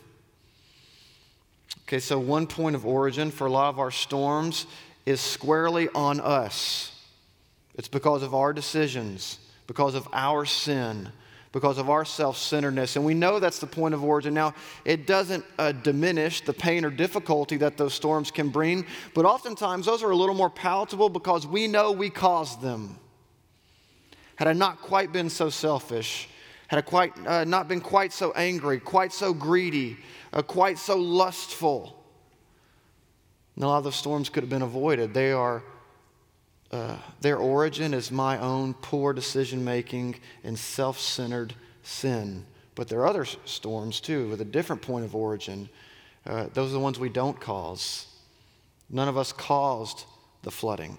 Okay, 1.84 2.00
so 2.00 2.18
one 2.18 2.48
point 2.48 2.76
of 2.76 2.86
origin 2.86 3.32
for 3.32 3.48
a 3.48 3.52
lot 3.52 3.70
of 3.70 3.80
our 3.80 3.92
storms 3.92 4.66
is 5.06 5.22
squarely 5.22 5.90
on 5.94 6.20
us. 6.20 6.92
It's 7.76 7.88
because 7.88 8.24
of 8.24 8.34
our 8.34 8.54
decisions, 8.54 9.40
because 9.68 9.96
of 9.96 10.08
our 10.14 10.46
sin, 10.46 11.10
because 11.54 11.78
of 11.78 11.90
our 11.90 12.04
self 12.04 12.38
centeredness. 12.38 12.98
And 12.98 13.06
we 13.06 13.14
know 13.14 13.40
that's 13.40 13.60
the 13.60 13.68
point 13.68 13.94
of 13.94 14.04
origin. 14.04 14.34
Now, 14.34 14.54
it 14.84 15.08
doesn't 15.08 15.46
uh, 15.58 15.72
diminish 15.72 16.42
the 16.42 16.52
pain 16.52 16.84
or 16.84 16.90
difficulty 16.90 17.56
that 17.58 17.78
those 17.78 17.94
storms 17.94 18.30
can 18.32 18.50
bring, 18.50 18.86
but 19.14 19.24
oftentimes 19.24 19.86
those 19.86 20.04
are 20.04 20.12
a 20.12 20.16
little 20.16 20.36
more 20.36 20.50
palatable 20.50 21.08
because 21.08 21.48
we 21.48 21.68
know 21.68 21.94
we 21.94 22.10
caused 22.10 22.62
them. 22.62 23.00
Had 24.36 24.48
I 24.50 24.54
not 24.54 24.82
quite 24.82 25.14
been 25.14 25.30
so 25.30 25.50
selfish, 25.50 26.28
had 26.68 26.80
I 26.80 26.82
quite, 26.82 27.14
uh, 27.26 27.44
not 27.44 27.68
been 27.68 27.82
quite 27.82 28.12
so 28.12 28.32
angry, 28.32 28.80
quite 28.80 29.14
so 29.14 29.32
greedy, 29.32 29.98
uh, 30.34 30.42
quite 30.42 30.80
so 30.80 30.98
lustful, 30.98 32.04
a 33.56 33.60
lot 33.60 33.78
of 33.78 33.84
the 33.84 33.92
storms 33.92 34.30
could 34.30 34.42
have 34.42 34.50
been 34.50 34.64
avoided. 34.64 35.14
They 35.14 35.32
are 35.32 35.64
uh, 36.74 36.96
their 37.22 37.38
origin 37.38 37.94
is 37.94 38.10
my 38.10 38.40
own 38.40 38.74
poor 38.74 39.14
decision 39.14 39.64
making 39.64 40.16
and 40.44 40.58
self 40.58 41.00
centered 41.00 41.54
sin. 41.84 42.44
But 42.74 42.88
there 42.88 43.00
are 43.02 43.06
other 43.06 43.26
storms 43.26 44.02
too 44.02 44.28
with 44.30 44.42
a 44.42 44.46
different 44.46 44.82
point 44.82 45.06
of 45.06 45.16
origin. 45.16 45.70
Uh, 46.26 46.48
those 46.56 46.72
are 46.72 46.74
the 46.74 46.80
ones 46.80 46.98
we 46.98 47.10
don't 47.10 47.40
cause. 47.40 48.08
None 48.90 49.08
of 49.08 49.18
us 49.20 49.32
caused 49.32 50.06
the 50.42 50.50
flooding 50.50 50.98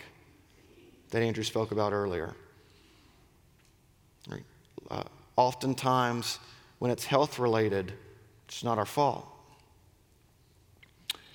that 1.11 1.23
Andrew 1.23 1.43
spoke 1.43 1.73
about 1.73 1.93
earlier. 1.93 2.35
Uh, 4.91 5.03
oftentimes, 5.35 6.39
when 6.79 6.93
it's 6.93 7.05
health 7.05 7.41
related, 7.41 7.93
it's 8.47 8.63
not 8.63 8.79
our 8.79 8.87
fault. 8.87 9.27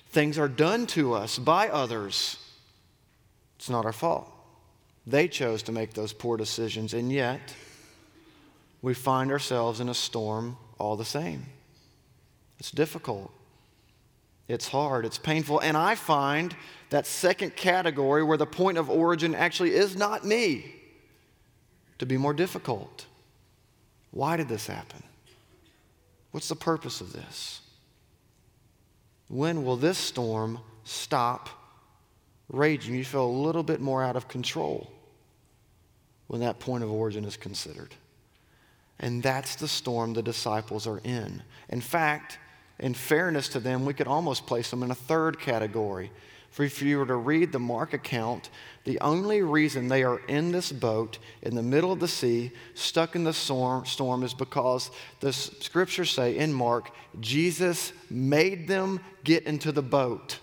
Things 0.08 0.38
are 0.38 0.48
done 0.48 0.86
to 0.88 1.12
us 1.12 1.38
by 1.38 1.68
others 1.68 2.38
it's 3.60 3.68
not 3.68 3.84
our 3.84 3.92
fault. 3.92 4.29
They 5.06 5.28
chose 5.28 5.62
to 5.64 5.72
make 5.72 5.94
those 5.94 6.12
poor 6.12 6.36
decisions, 6.36 6.94
and 6.94 7.10
yet 7.10 7.54
we 8.82 8.94
find 8.94 9.30
ourselves 9.30 9.80
in 9.80 9.88
a 9.88 9.94
storm 9.94 10.56
all 10.78 10.96
the 10.96 11.04
same. 11.04 11.46
It's 12.58 12.70
difficult. 12.70 13.32
It's 14.48 14.68
hard. 14.68 15.04
It's 15.04 15.18
painful. 15.18 15.60
And 15.60 15.76
I 15.76 15.94
find 15.94 16.54
that 16.90 17.06
second 17.06 17.56
category 17.56 18.22
where 18.22 18.36
the 18.36 18.46
point 18.46 18.78
of 18.78 18.90
origin 18.90 19.34
actually 19.34 19.74
is 19.74 19.96
not 19.96 20.24
me 20.24 20.74
to 21.98 22.06
be 22.06 22.16
more 22.16 22.34
difficult. 22.34 23.06
Why 24.10 24.36
did 24.36 24.48
this 24.48 24.66
happen? 24.66 25.02
What's 26.32 26.48
the 26.48 26.56
purpose 26.56 27.00
of 27.00 27.12
this? 27.12 27.60
When 29.28 29.64
will 29.64 29.76
this 29.76 29.98
storm 29.98 30.58
stop 30.84 31.48
raging, 32.50 32.94
you 32.94 33.04
feel 33.04 33.24
a 33.24 33.30
little 33.30 33.62
bit 33.62 33.80
more 33.80 34.02
out 34.02 34.16
of 34.16 34.28
control 34.28 34.90
when 36.26 36.40
that 36.40 36.60
point 36.60 36.84
of 36.84 36.90
origin 36.90 37.24
is 37.24 37.36
considered. 37.36 37.94
And 38.98 39.22
that's 39.22 39.56
the 39.56 39.68
storm 39.68 40.12
the 40.12 40.22
disciples 40.22 40.86
are 40.86 41.00
in. 41.02 41.42
In 41.70 41.80
fact, 41.80 42.38
in 42.78 42.94
fairness 42.94 43.48
to 43.50 43.60
them, 43.60 43.84
we 43.84 43.94
could 43.94 44.06
almost 44.06 44.46
place 44.46 44.70
them 44.70 44.82
in 44.82 44.90
a 44.90 44.94
third 44.94 45.40
category. 45.40 46.10
For 46.50 46.64
if 46.64 46.82
you 46.82 46.98
were 46.98 47.06
to 47.06 47.14
read 47.16 47.52
the 47.52 47.58
Mark 47.58 47.92
account, 47.92 48.50
the 48.84 48.98
only 49.00 49.40
reason 49.42 49.88
they 49.88 50.02
are 50.02 50.18
in 50.26 50.50
this 50.50 50.72
boat 50.72 51.18
in 51.42 51.54
the 51.54 51.62
middle 51.62 51.92
of 51.92 52.00
the 52.00 52.08
sea, 52.08 52.50
stuck 52.74 53.14
in 53.14 53.22
the 53.22 53.32
storm, 53.32 53.86
storm 53.86 54.24
is 54.24 54.34
because 54.34 54.90
the 55.20 55.32
scriptures 55.32 56.10
say 56.10 56.36
in 56.36 56.52
Mark, 56.52 56.90
Jesus 57.20 57.92
made 58.10 58.66
them 58.66 59.00
get 59.22 59.44
into 59.44 59.70
the 59.70 59.82
boat. 59.82 60.38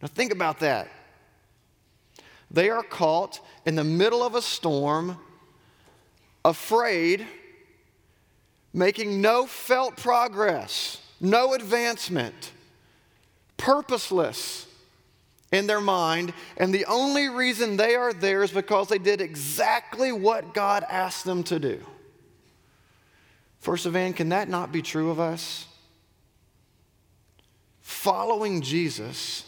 Now 0.00 0.08
think 0.08 0.32
about 0.32 0.60
that. 0.60 0.88
They 2.50 2.70
are 2.70 2.82
caught 2.82 3.40
in 3.64 3.74
the 3.74 3.84
middle 3.84 4.22
of 4.22 4.34
a 4.34 4.42
storm, 4.42 5.18
afraid, 6.44 7.26
making 8.72 9.20
no 9.20 9.46
felt 9.46 9.96
progress, 9.96 11.02
no 11.20 11.54
advancement, 11.54 12.52
purposeless 13.56 14.66
in 15.50 15.66
their 15.66 15.80
mind. 15.80 16.32
And 16.56 16.72
the 16.72 16.84
only 16.86 17.28
reason 17.28 17.76
they 17.76 17.94
are 17.94 18.12
there 18.12 18.42
is 18.42 18.50
because 18.50 18.88
they 18.88 18.98
did 18.98 19.20
exactly 19.20 20.12
what 20.12 20.54
God 20.54 20.84
asked 20.88 21.24
them 21.24 21.42
to 21.44 21.58
do. 21.58 21.84
First 23.58 23.86
of 23.86 23.96
all, 23.96 24.12
can 24.12 24.28
that 24.28 24.48
not 24.48 24.70
be 24.70 24.82
true 24.82 25.10
of 25.10 25.18
us? 25.18 25.66
Following 27.80 28.60
Jesus 28.60 29.45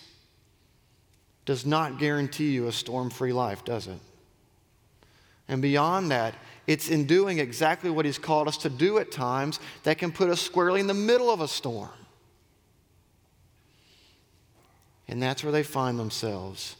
does 1.49 1.65
not 1.65 1.99
guarantee 1.99 2.51
you 2.51 2.67
a 2.67 2.73
storm 2.73 3.09
free 3.09 3.33
life, 3.33 3.65
does 3.65 3.87
it? 3.87 3.99
And 5.49 5.63
beyond 5.63 6.11
that, 6.11 6.35
it's 6.67 6.91
in 6.91 7.07
doing 7.07 7.39
exactly 7.39 7.89
what 7.89 8.05
He's 8.05 8.19
called 8.19 8.49
us 8.49 8.59
to 8.59 8.69
do 8.69 8.99
at 8.99 9.11
times 9.11 9.59
that 9.85 9.97
can 9.97 10.13
put 10.13 10.29
us 10.29 10.43
squarely 10.43 10.79
in 10.79 10.87
the 10.87 10.93
middle 10.93 11.31
of 11.31 11.41
a 11.41 11.49
storm. 11.49 11.89
And 15.09 15.23
that's 15.23 15.43
where 15.43 15.51
they 15.51 15.63
find 15.63 15.99
themselves 15.99 16.77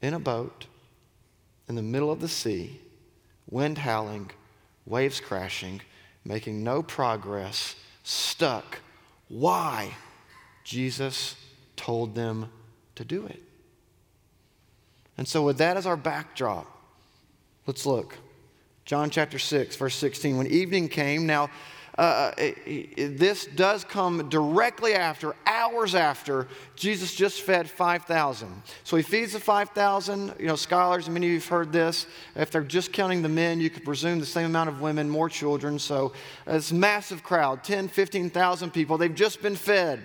in 0.00 0.14
a 0.14 0.20
boat 0.20 0.66
in 1.68 1.74
the 1.74 1.82
middle 1.82 2.12
of 2.12 2.20
the 2.20 2.28
sea, 2.28 2.80
wind 3.50 3.78
howling, 3.78 4.30
waves 4.86 5.18
crashing, 5.18 5.80
making 6.24 6.62
no 6.62 6.80
progress, 6.80 7.74
stuck. 8.04 8.78
Why? 9.26 9.96
Jesus 10.62 11.34
told 11.74 12.14
them 12.14 12.52
to 12.94 13.04
do 13.04 13.26
it. 13.26 13.42
And 15.18 15.28
so, 15.28 15.42
with 15.42 15.58
that 15.58 15.76
as 15.76 15.86
our 15.86 15.96
backdrop, 15.96 16.66
let's 17.66 17.86
look. 17.86 18.16
John 18.84 19.10
chapter 19.10 19.38
6, 19.38 19.76
verse 19.76 19.94
16. 19.94 20.36
When 20.36 20.46
evening 20.48 20.88
came, 20.88 21.26
now 21.26 21.50
uh, 21.98 22.32
it, 22.38 22.56
uh, 22.56 22.60
it, 22.66 23.18
this 23.18 23.46
does 23.46 23.84
come 23.84 24.28
directly 24.30 24.94
after, 24.94 25.36
hours 25.46 25.94
after, 25.94 26.48
Jesus 26.74 27.14
just 27.14 27.42
fed 27.42 27.68
5,000. 27.68 28.62
So 28.82 28.96
he 28.96 29.02
feeds 29.02 29.34
the 29.34 29.40
5,000. 29.40 30.34
You 30.38 30.46
know, 30.46 30.56
scholars, 30.56 31.08
many 31.08 31.26
of 31.26 31.32
you 31.32 31.38
have 31.38 31.48
heard 31.48 31.72
this. 31.72 32.06
If 32.34 32.50
they're 32.50 32.62
just 32.62 32.92
counting 32.92 33.20
the 33.20 33.28
men, 33.28 33.60
you 33.60 33.68
could 33.68 33.84
presume 33.84 34.20
the 34.20 34.26
same 34.26 34.46
amount 34.46 34.70
of 34.70 34.80
women, 34.80 35.08
more 35.08 35.28
children. 35.28 35.78
So 35.78 36.14
it's 36.46 36.72
massive 36.72 37.22
crowd 37.22 37.62
10, 37.62 37.88
15,000 37.88 38.70
people. 38.70 38.96
They've 38.96 39.14
just 39.14 39.42
been 39.42 39.56
fed. 39.56 40.00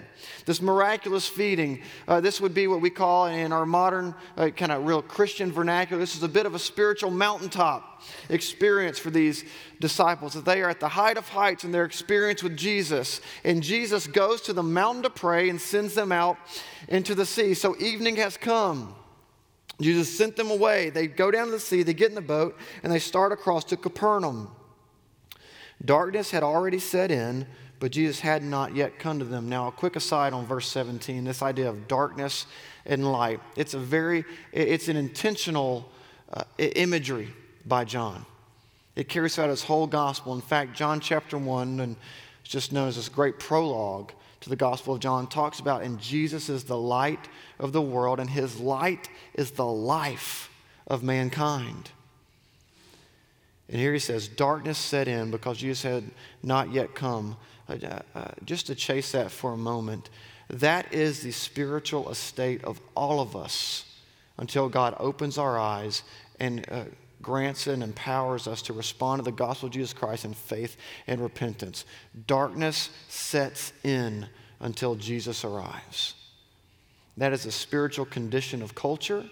This 0.46 0.62
miraculous 0.62 1.28
feeding, 1.28 1.82
uh, 2.08 2.22
this 2.22 2.40
would 2.42 2.54
be 2.54 2.68
what 2.68 2.82
we 2.82 2.90
call 2.90 3.28
in 3.28 3.52
our 3.52 3.66
modern 3.66 4.16
uh, 4.38 4.50
kind 4.50 4.72
of 4.72 4.86
real 4.86 5.02
Christian 5.02 5.52
vernacular, 5.52 6.00
this 6.00 6.16
is 6.16 6.24
a 6.24 6.28
bit 6.28 6.46
of 6.46 6.56
a 6.56 6.60
spiritual 6.60 7.12
mountaintop 7.12 8.04
experience 8.30 9.00
for 9.00 9.10
these 9.10 9.46
disciples. 9.80 10.34
That 10.34 10.46
they 10.46 10.62
are 10.62 10.70
at 10.70 10.80
the 10.80 10.90
height 10.90 11.18
of 11.18 11.28
heights 11.28 11.64
in 11.64 11.72
their 11.72 11.86
experience 11.86 12.44
with 12.44 12.56
Jesus. 12.56 13.22
And 13.44 13.62
Jesus 13.64 14.08
goes 14.08 14.42
to 14.44 14.54
the 14.54 14.64
mountain 14.64 15.04
to 15.04 15.10
pray 15.10 15.50
and 15.50 15.60
sends 15.60 15.94
them 15.94 16.12
out 16.12 16.38
into 16.88 17.16
the 17.16 17.26
sea. 17.26 17.54
So 17.54 17.76
evening 17.80 18.16
has 18.18 18.38
come. 18.38 18.96
Jesus 19.80 20.18
sent 20.18 20.36
them 20.36 20.50
away. 20.50 20.90
They 20.90 21.08
go 21.08 21.30
down 21.30 21.46
to 21.46 21.52
the 21.52 21.60
sea, 21.60 21.84
they 21.84 21.94
get 21.94 22.10
in 22.10 22.16
the 22.16 22.22
boat, 22.22 22.58
and 22.84 22.92
they 22.92 23.00
start 23.00 23.32
across 23.32 23.64
to 23.66 23.78
Capernaum. 23.78 24.50
Darkness 25.84 26.32
had 26.32 26.42
already 26.42 26.80
set 26.80 27.12
in 27.12 27.46
but 27.80 27.92
Jesus 27.92 28.20
had 28.20 28.44
not 28.44 28.76
yet 28.76 29.00
come 29.00 29.20
to 29.20 29.26
them. 29.26 29.50
Now, 29.50 29.68
a 29.68 29.72
quick 29.72 29.96
aside 29.96 30.34
on 30.34 30.46
verse 30.46 30.68
17 30.68 31.24
this 31.24 31.42
idea 31.42 31.70
of 31.70 31.88
darkness 31.88 32.46
and 32.86 33.12
light. 33.12 33.40
It's 33.56 33.74
a 33.74 33.80
very, 33.80 34.26
it's 34.52 34.88
an 34.88 34.98
intentional 34.98 35.90
uh, 36.34 36.44
imagery 36.58 37.30
by 37.66 37.86
John. 37.86 38.26
It 38.96 39.10
carries 39.10 39.38
out 39.38 39.50
his 39.50 39.64
whole 39.64 39.86
gospel. 39.86 40.34
In 40.34 40.42
fact, 40.42 40.76
John 40.76 41.00
chapter 41.00 41.38
1, 41.38 41.80
and 41.80 41.96
it's 42.42 42.50
just 42.50 42.72
known 42.72 42.88
as 42.88 42.96
this 42.96 43.10
great 43.10 43.38
prologue 43.38 44.12
to 44.42 44.50
the 44.50 44.56
Gospel 44.56 44.96
of 44.96 45.00
John, 45.00 45.28
talks 45.28 45.60
about, 45.60 45.84
and 45.84 46.00
Jesus 46.00 46.50
is 46.50 46.64
the 46.64 46.78
light 46.78 47.28
of 47.60 47.74
the 47.74 47.82
world, 47.82 48.20
and 48.20 48.30
his 48.30 48.60
light 48.60 49.08
is 49.36 49.52
the 49.52 49.66
life 49.66 50.50
of 50.88 51.04
mankind. 51.04 51.92
And 53.70 53.80
here 53.80 53.94
he 53.94 54.00
says, 54.00 54.28
Darkness 54.28 54.78
set 54.78 55.08
in 55.08 55.30
because 55.30 55.58
Jesus 55.58 55.84
had 55.84 56.04
not 56.42 56.72
yet 56.72 56.96
come. 56.96 57.36
Uh, 57.70 58.00
uh, 58.16 58.28
just 58.46 58.68
to 58.68 58.76
chase 58.76 59.12
that 59.12 59.32
for 59.32 59.54
a 59.54 59.58
moment, 59.58 60.10
that 60.50 60.94
is 60.94 61.22
the 61.22 61.32
spiritual 61.32 62.10
estate 62.10 62.64
of 62.64 62.80
all 62.96 63.20
of 63.20 63.36
us 63.36 63.86
until 64.38 64.70
God 64.70 64.96
opens 65.00 65.38
our 65.38 65.58
eyes 65.58 66.04
and 66.40 66.66
uh, 66.72 66.84
grants 67.22 67.68
and 67.68 67.84
empowers 67.84 68.48
us 68.48 68.62
to 68.64 68.74
respond 68.74 69.20
to 69.20 69.24
the 69.24 69.36
gospel 69.36 69.68
of 69.68 69.74
Jesus 69.74 69.94
Christ 69.94 70.24
in 70.24 70.34
faith 70.34 70.78
and 71.08 71.20
repentance. 71.20 71.86
Darkness 72.28 72.90
sets 73.10 73.74
in 73.84 74.28
until 74.60 74.96
Jesus 74.96 75.44
arrives. 75.44 76.14
That 77.18 77.34
is 77.34 77.46
a 77.46 77.52
spiritual 77.52 78.06
condition 78.06 78.62
of 78.62 78.76
culture 78.76 79.26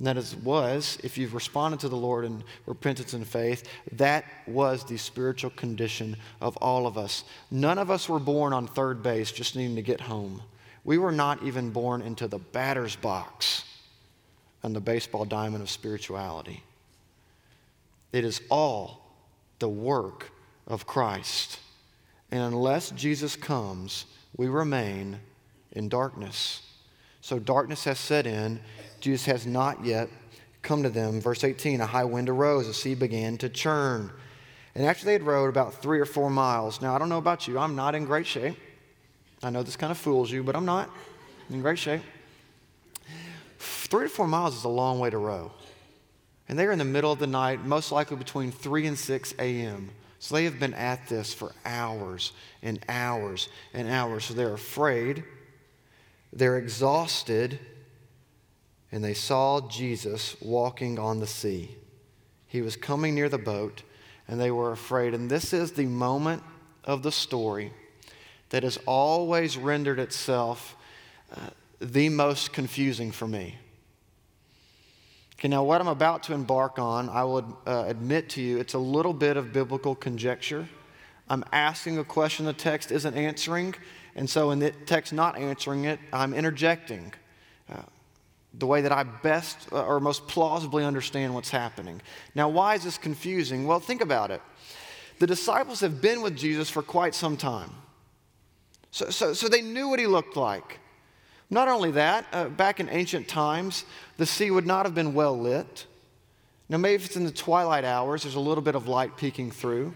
and 0.00 0.06
that 0.06 0.16
is, 0.16 0.34
was, 0.34 0.96
if 1.04 1.18
you've 1.18 1.34
responded 1.34 1.80
to 1.80 1.90
the 1.90 1.96
Lord 1.96 2.24
in 2.24 2.42
repentance 2.64 3.12
and 3.12 3.26
faith, 3.26 3.68
that 3.92 4.24
was 4.46 4.82
the 4.82 4.96
spiritual 4.96 5.50
condition 5.50 6.16
of 6.40 6.56
all 6.56 6.86
of 6.86 6.96
us. 6.96 7.22
None 7.50 7.76
of 7.76 7.90
us 7.90 8.08
were 8.08 8.18
born 8.18 8.54
on 8.54 8.66
third 8.66 9.02
base 9.02 9.30
just 9.30 9.56
needing 9.56 9.76
to 9.76 9.82
get 9.82 10.00
home. 10.00 10.40
We 10.84 10.96
were 10.96 11.12
not 11.12 11.42
even 11.42 11.68
born 11.68 12.00
into 12.00 12.28
the 12.28 12.38
batter's 12.38 12.96
box 12.96 13.64
and 14.62 14.74
the 14.74 14.80
baseball 14.80 15.26
diamond 15.26 15.62
of 15.62 15.68
spirituality. 15.68 16.62
It 18.10 18.24
is 18.24 18.40
all 18.50 19.02
the 19.58 19.68
work 19.68 20.30
of 20.66 20.86
Christ. 20.86 21.58
And 22.30 22.40
unless 22.40 22.90
Jesus 22.92 23.36
comes, 23.36 24.06
we 24.34 24.48
remain 24.48 25.20
in 25.72 25.90
darkness. 25.90 26.62
So 27.20 27.38
darkness 27.38 27.84
has 27.84 27.98
set 27.98 28.26
in. 28.26 28.60
Jesus 29.00 29.26
has 29.26 29.46
not 29.46 29.84
yet 29.84 30.08
come 30.62 30.82
to 30.82 30.90
them. 30.90 31.20
Verse 31.20 31.44
18 31.44 31.80
A 31.80 31.86
high 31.86 32.04
wind 32.04 32.28
arose, 32.28 32.66
the 32.66 32.74
sea 32.74 32.94
began 32.94 33.38
to 33.38 33.48
churn. 33.48 34.10
And 34.74 34.86
after 34.86 35.04
they 35.04 35.12
had 35.12 35.22
rowed 35.22 35.48
about 35.48 35.74
three 35.74 35.98
or 35.98 36.04
four 36.04 36.30
miles, 36.30 36.80
now 36.80 36.94
I 36.94 36.98
don't 36.98 37.08
know 37.08 37.18
about 37.18 37.48
you, 37.48 37.58
I'm 37.58 37.74
not 37.74 37.94
in 37.94 38.04
great 38.04 38.26
shape. 38.26 38.56
I 39.42 39.50
know 39.50 39.62
this 39.62 39.76
kind 39.76 39.90
of 39.90 39.98
fools 39.98 40.30
you, 40.30 40.42
but 40.42 40.54
I'm 40.54 40.66
not 40.66 40.90
in 41.48 41.62
great 41.62 41.78
shape. 41.78 42.02
Three 43.58 44.04
to 44.06 44.08
four 44.08 44.28
miles 44.28 44.56
is 44.56 44.64
a 44.64 44.68
long 44.68 44.98
way 44.98 45.10
to 45.10 45.18
row. 45.18 45.50
And 46.48 46.58
they're 46.58 46.72
in 46.72 46.78
the 46.78 46.84
middle 46.84 47.12
of 47.12 47.18
the 47.18 47.26
night, 47.26 47.64
most 47.64 47.92
likely 47.92 48.16
between 48.16 48.52
3 48.52 48.86
and 48.86 48.98
6 48.98 49.34
a.m. 49.38 49.90
So 50.18 50.34
they 50.34 50.44
have 50.44 50.60
been 50.60 50.74
at 50.74 51.08
this 51.08 51.32
for 51.32 51.52
hours 51.64 52.32
and 52.62 52.84
hours 52.88 53.48
and 53.72 53.88
hours. 53.88 54.26
So 54.26 54.34
they're 54.34 54.52
afraid, 54.52 55.24
they're 56.32 56.58
exhausted, 56.58 57.58
and 58.92 59.02
they 59.02 59.14
saw 59.14 59.68
Jesus 59.68 60.36
walking 60.40 60.98
on 60.98 61.20
the 61.20 61.26
sea. 61.26 61.76
He 62.46 62.62
was 62.62 62.76
coming 62.76 63.14
near 63.14 63.28
the 63.28 63.38
boat, 63.38 63.82
and 64.28 64.40
they 64.40 64.50
were 64.50 64.72
afraid. 64.72 65.14
And 65.14 65.30
this 65.30 65.52
is 65.52 65.72
the 65.72 65.86
moment 65.86 66.42
of 66.84 67.02
the 67.02 67.12
story 67.12 67.72
that 68.50 68.62
has 68.62 68.78
always 68.86 69.56
rendered 69.56 69.98
itself 69.98 70.76
uh, 71.34 71.50
the 71.80 72.08
most 72.08 72.52
confusing 72.52 73.10
for 73.10 73.26
me. 73.26 73.56
Okay, 75.38 75.48
now 75.48 75.64
what 75.64 75.80
I'm 75.80 75.88
about 75.88 76.24
to 76.24 76.34
embark 76.34 76.78
on, 76.78 77.08
I 77.08 77.24
would 77.24 77.46
uh, 77.66 77.84
admit 77.86 78.28
to 78.30 78.42
you, 78.42 78.58
it's 78.58 78.74
a 78.74 78.78
little 78.78 79.14
bit 79.14 79.36
of 79.36 79.52
biblical 79.52 79.94
conjecture. 79.94 80.68
I'm 81.28 81.44
asking 81.52 81.96
a 81.98 82.04
question 82.04 82.44
the 82.44 82.52
text 82.52 82.90
isn't 82.92 83.14
answering, 83.14 83.74
and 84.14 84.28
so 84.28 84.50
in 84.50 84.58
the 84.58 84.70
text 84.86 85.12
not 85.12 85.38
answering 85.38 85.84
it, 85.84 85.98
I'm 86.12 86.34
interjecting 86.34 87.12
uh, 87.72 87.82
the 88.54 88.66
way 88.66 88.80
that 88.82 88.92
I 88.92 89.04
best 89.04 89.68
uh, 89.72 89.84
or 89.84 90.00
most 90.00 90.26
plausibly 90.26 90.84
understand 90.84 91.34
what's 91.34 91.50
happening. 91.50 92.00
Now, 92.34 92.48
why 92.48 92.74
is 92.74 92.84
this 92.84 92.98
confusing? 92.98 93.66
Well, 93.66 93.80
think 93.80 94.00
about 94.00 94.30
it. 94.30 94.42
The 95.18 95.26
disciples 95.26 95.80
have 95.80 96.00
been 96.00 96.22
with 96.22 96.36
Jesus 96.36 96.70
for 96.70 96.82
quite 96.82 97.14
some 97.14 97.36
time. 97.36 97.70
So, 98.90 99.10
so, 99.10 99.32
so 99.34 99.48
they 99.48 99.60
knew 99.60 99.88
what 99.88 100.00
he 100.00 100.06
looked 100.06 100.36
like. 100.36 100.80
Not 101.48 101.68
only 101.68 101.90
that, 101.92 102.26
uh, 102.32 102.48
back 102.48 102.80
in 102.80 102.88
ancient 102.88 103.28
times, 103.28 103.84
the 104.16 104.26
sea 104.26 104.50
would 104.50 104.66
not 104.66 104.86
have 104.86 104.94
been 104.94 105.14
well 105.14 105.38
lit. 105.38 105.86
Now, 106.68 106.78
maybe 106.78 106.94
if 106.94 107.06
it's 107.06 107.16
in 107.16 107.24
the 107.24 107.32
twilight 107.32 107.84
hours, 107.84 108.22
there's 108.22 108.36
a 108.36 108.40
little 108.40 108.62
bit 108.62 108.76
of 108.76 108.86
light 108.86 109.16
peeking 109.16 109.50
through. 109.50 109.94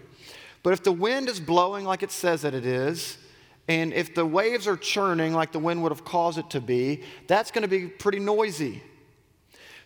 But 0.63 0.73
if 0.73 0.83
the 0.83 0.91
wind 0.91 1.29
is 1.29 1.39
blowing 1.39 1.85
like 1.85 2.03
it 2.03 2.11
says 2.11 2.41
that 2.41 2.53
it 2.53 2.65
is, 2.65 3.17
and 3.67 3.93
if 3.93 4.13
the 4.13 4.25
waves 4.25 4.67
are 4.67 4.77
churning 4.77 5.33
like 5.33 5.51
the 5.51 5.59
wind 5.59 5.81
would 5.83 5.91
have 5.91 6.05
caused 6.05 6.37
it 6.37 6.49
to 6.51 6.61
be, 6.61 7.01
that's 7.27 7.51
going 7.51 7.63
to 7.63 7.67
be 7.67 7.87
pretty 7.87 8.19
noisy. 8.19 8.83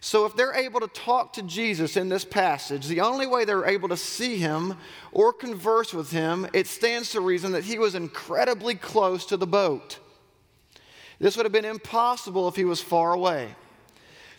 So, 0.02 0.26
if 0.26 0.36
they're 0.36 0.56
able 0.56 0.80
to 0.80 0.88
talk 0.88 1.34
to 1.34 1.42
Jesus 1.42 1.98
in 1.98 2.08
this 2.08 2.24
passage, 2.24 2.88
the 2.88 3.02
only 3.02 3.28
way 3.28 3.44
they're 3.44 3.66
able 3.66 3.90
to 3.90 3.98
see 3.98 4.38
him 4.38 4.76
or 5.12 5.34
converse 5.34 5.94
with 5.94 6.10
him, 6.10 6.48
it 6.54 6.68
stands 6.68 7.12
to 7.12 7.22
reason 7.22 7.52
that 7.52 7.66
he 7.66 7.78
was 7.78 7.96
incredibly 7.96 8.76
close 8.76 9.26
to 9.26 9.36
the 9.36 9.48
boat. 9.48 10.00
This 11.20 11.36
would 11.36 11.46
have 11.46 11.52
been 11.52 11.66
impossible 11.66 12.48
if 12.48 12.56
he 12.56 12.64
was 12.64 12.82
far 12.82 13.12
away. 13.12 13.50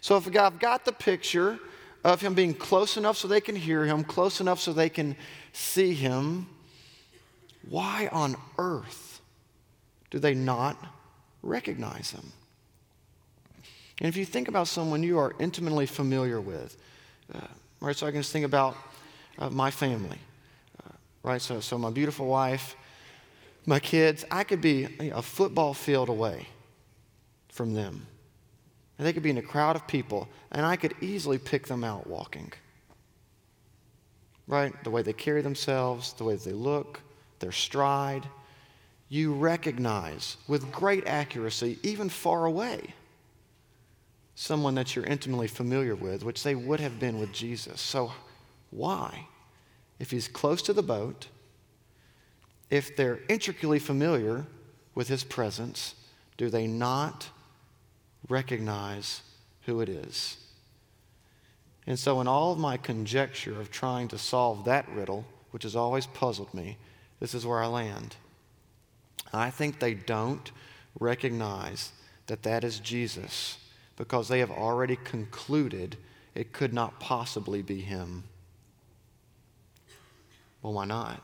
So 0.00 0.16
if 0.16 0.26
I've 0.34 0.58
got 0.58 0.86
the 0.86 0.92
picture 0.92 1.58
of 2.04 2.22
him 2.22 2.32
being 2.32 2.54
close 2.54 2.96
enough 2.96 3.18
so 3.18 3.28
they 3.28 3.42
can 3.42 3.54
hear 3.54 3.84
him, 3.84 4.02
close 4.02 4.40
enough 4.40 4.60
so 4.60 4.72
they 4.72 4.88
can 4.88 5.14
see 5.52 5.92
him, 5.92 6.46
why 7.68 8.08
on 8.10 8.34
earth 8.56 9.09
do 10.10 10.18
they 10.18 10.34
not 10.34 10.76
recognize 11.42 12.10
him? 12.10 12.32
And 14.00 14.08
if 14.08 14.16
you 14.16 14.24
think 14.24 14.48
about 14.48 14.66
someone 14.66 15.02
you 15.02 15.18
are 15.18 15.34
intimately 15.38 15.86
familiar 15.86 16.40
with, 16.40 16.76
uh, 17.34 17.40
right, 17.80 17.94
so 17.94 18.06
I 18.06 18.10
can 18.10 18.20
just 18.20 18.32
think 18.32 18.46
about 18.46 18.76
uh, 19.38 19.50
my 19.50 19.70
family, 19.70 20.18
uh, 20.84 20.92
right? 21.22 21.40
So, 21.40 21.60
so 21.60 21.78
my 21.78 21.90
beautiful 21.90 22.26
wife, 22.26 22.76
my 23.66 23.78
kids, 23.78 24.24
I 24.30 24.42
could 24.44 24.60
be 24.60 24.88
a 25.12 25.22
football 25.22 25.74
field 25.74 26.08
away 26.08 26.48
from 27.50 27.74
them. 27.74 28.06
And 28.96 29.06
they 29.06 29.12
could 29.12 29.22
be 29.22 29.30
in 29.30 29.38
a 29.38 29.42
crowd 29.42 29.76
of 29.76 29.86
people, 29.86 30.28
and 30.50 30.64
I 30.64 30.76
could 30.76 30.94
easily 31.00 31.38
pick 31.38 31.66
them 31.66 31.84
out 31.84 32.06
walking. 32.06 32.52
Right? 34.46 34.72
The 34.82 34.90
way 34.90 35.02
they 35.02 35.12
carry 35.12 35.42
themselves, 35.42 36.14
the 36.14 36.24
way 36.24 36.36
they 36.36 36.52
look, 36.52 37.00
their 37.38 37.52
stride. 37.52 38.26
You 39.10 39.34
recognize 39.34 40.38
with 40.48 40.72
great 40.72 41.06
accuracy, 41.06 41.78
even 41.82 42.08
far 42.08 42.46
away, 42.46 42.94
someone 44.34 44.74
that 44.76 44.96
you're 44.96 45.04
intimately 45.04 45.48
familiar 45.48 45.94
with, 45.94 46.24
which 46.24 46.42
they 46.42 46.54
would 46.54 46.80
have 46.80 46.98
been 46.98 47.18
with 47.18 47.32
Jesus. 47.32 47.80
So, 47.80 48.12
why? 48.70 49.26
If 49.98 50.10
he's 50.10 50.28
close 50.28 50.62
to 50.62 50.72
the 50.72 50.82
boat, 50.82 51.26
if 52.70 52.96
they're 52.96 53.20
intricately 53.28 53.78
familiar 53.78 54.46
with 54.94 55.08
his 55.08 55.24
presence, 55.24 55.94
do 56.38 56.48
they 56.48 56.66
not 56.66 57.28
recognize 58.28 59.22
who 59.62 59.80
it 59.80 59.88
is. 59.88 60.36
And 61.86 61.98
so, 61.98 62.20
in 62.20 62.28
all 62.28 62.52
of 62.52 62.58
my 62.58 62.76
conjecture 62.76 63.60
of 63.60 63.70
trying 63.70 64.08
to 64.08 64.18
solve 64.18 64.64
that 64.64 64.88
riddle, 64.90 65.24
which 65.50 65.64
has 65.64 65.74
always 65.74 66.06
puzzled 66.06 66.52
me, 66.54 66.76
this 67.18 67.34
is 67.34 67.44
where 67.44 67.62
I 67.62 67.66
land. 67.66 68.16
I 69.32 69.50
think 69.50 69.78
they 69.78 69.94
don't 69.94 70.50
recognize 70.98 71.92
that 72.26 72.42
that 72.42 72.64
is 72.64 72.80
Jesus 72.80 73.58
because 73.96 74.28
they 74.28 74.40
have 74.40 74.50
already 74.50 74.96
concluded 74.96 75.96
it 76.34 76.52
could 76.52 76.72
not 76.72 77.00
possibly 77.00 77.62
be 77.62 77.80
him. 77.80 78.24
Well, 80.62 80.74
why 80.74 80.84
not? 80.84 81.22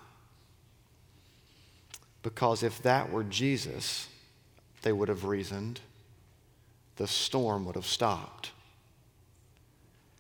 Because 2.23 2.63
if 2.63 2.83
that 2.83 3.11
were 3.11 3.25
Jesus, 3.25 4.09
they 4.83 4.93
would 4.93 5.09
have 5.09 5.25
reasoned 5.25 5.81
the 6.97 7.07
storm 7.07 7.65
would 7.67 7.75
have 7.75 7.87
stopped. 7.87 8.53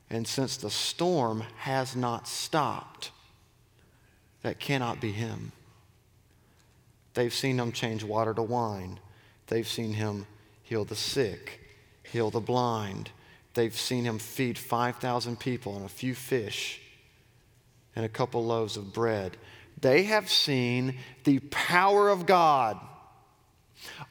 And 0.09 0.27
since 0.29 0.57
the 0.57 0.70
storm 0.70 1.42
has 1.59 1.96
not 1.96 2.29
stopped, 2.29 3.11
that 4.42 4.61
cannot 4.61 5.01
be 5.01 5.11
him. 5.11 5.53
They've 7.16 7.33
seen 7.33 7.59
him 7.59 7.72
change 7.72 8.05
water 8.05 8.35
to 8.35 8.42
wine. 8.42 9.00
They've 9.46 9.66
seen 9.66 9.94
him 9.94 10.26
heal 10.62 10.85
the 10.85 10.94
sick, 10.94 11.61
heal 12.02 12.31
the 12.31 12.40
blind. 12.40 13.11
They've 13.55 13.74
seen 13.74 14.05
him 14.05 14.18
feed 14.18 14.59
5,000 14.59 15.40
people 15.40 15.74
on 15.76 15.83
a 15.83 15.88
few 15.88 16.14
fish 16.14 16.79
and 17.96 18.05
a 18.05 18.11
couple 18.11 18.44
loaves 18.44 18.76
of 18.76 18.92
bread. 18.92 19.38
They 19.81 20.02
have 20.02 20.29
seen 20.29 20.98
the 21.24 21.38
power 21.38 22.11
of 22.11 22.26
God 22.26 22.79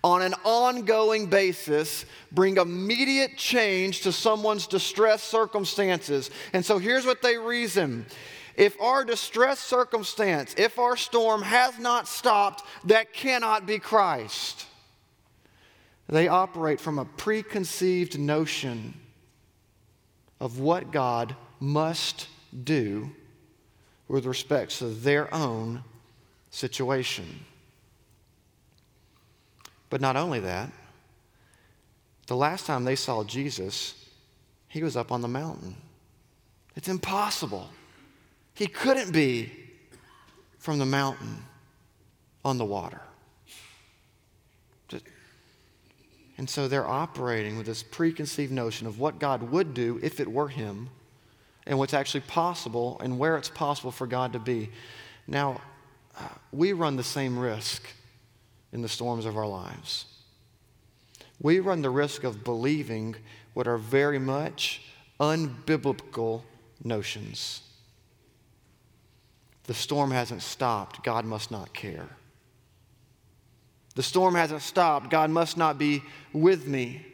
on 0.04 0.24
an 0.24 0.34
ongoing 0.44 1.28
basis 1.28 2.06
bring 2.32 2.58
immediate 2.58 3.38
change 3.38 4.02
to 4.02 4.12
someone's 4.12 4.66
distressed 4.66 5.26
circumstances. 5.26 6.32
And 6.54 6.66
so 6.66 6.80
here's 6.80 7.06
what 7.06 7.22
they 7.22 7.38
reason. 7.38 8.08
If 8.56 8.80
our 8.80 9.04
distress 9.04 9.60
circumstance, 9.60 10.56
if 10.58 10.80
our 10.80 10.96
storm 10.96 11.42
has 11.42 11.78
not 11.78 12.08
stopped, 12.08 12.64
that 12.86 13.14
cannot 13.14 13.66
be 13.66 13.80
Christ. 13.80 14.66
They 16.08 16.28
operate 16.28 16.80
from 16.80 17.00
a 17.00 17.06
preconceived 17.06 18.18
notion 18.18 18.94
of 20.40 20.60
what 20.60 20.92
God 20.92 21.36
must 21.60 22.28
do 22.64 23.10
with 24.08 24.26
respect 24.26 24.78
to 24.78 24.86
their 24.88 25.34
own 25.34 25.84
situation. 26.52 27.46
But 29.90 30.02
not 30.02 30.16
only 30.16 30.40
that, 30.42 30.72
the 32.28 32.36
last 32.36 32.66
time 32.66 32.86
they 32.86 32.96
saw 32.96 33.24
Jesus, 33.24 33.96
he 34.68 34.84
was 34.84 34.96
up 34.96 35.12
on 35.12 35.22
the 35.22 35.28
mountain. 35.28 35.76
It's 36.76 36.88
impossible. 36.88 37.70
He 38.56 38.68
couldn't 38.68 39.12
be 39.12 39.52
from 40.58 40.80
the 40.80 40.86
mountain 40.86 41.44
on 42.44 42.58
the 42.58 42.66
water. 42.66 43.02
And 46.38 46.50
so 46.50 46.68
they're 46.68 46.88
operating 46.88 47.58
with 47.58 47.66
this 47.66 47.84
preconceived 47.84 48.52
notion 48.52 48.88
of 48.88 49.00
what 49.00 49.20
God 49.20 49.52
would 49.52 49.74
do 49.74 50.00
if 50.04 50.20
it 50.20 50.30
were 50.30 50.50
Him 50.50 50.90
and 51.66 51.80
what's 51.80 51.94
actually 51.94 52.22
possible 52.22 53.00
and 53.02 53.18
where 53.18 53.38
it's 53.38 53.50
possible 53.50 53.92
for 53.92 54.06
God 54.06 54.34
to 54.34 54.40
be. 54.40 54.70
Now, 55.28 55.62
uh, 56.18 56.28
we 56.52 56.74
run 56.74 56.98
the 56.98 57.04
same 57.04 57.40
risk 57.40 57.88
in 58.74 58.82
the 58.82 58.90
storms 58.90 59.26
of 59.26 59.38
our 59.38 59.48
lives. 59.48 60.06
We 61.42 61.60
run 61.60 61.82
the 61.82 61.90
risk 61.90 62.24
of 62.24 62.44
believing 62.44 63.16
what 63.54 63.68
are 63.68 63.78
very 63.78 64.20
much 64.20 64.82
unbiblical 65.20 66.42
notions. 66.84 67.62
The 69.68 69.74
storm 69.74 70.12
hasn't 70.12 70.42
stopped. 70.42 71.04
God 71.04 71.26
must 71.26 71.52
not 71.52 71.74
care. 71.74 72.10
The 73.96 74.04
storm 74.04 74.36
hasn't 74.36 74.62
stopped. 74.62 75.10
God 75.10 75.30
must 75.30 75.58
not 75.58 75.78
be 75.78 76.04
with 76.34 76.68
me. 76.68 77.06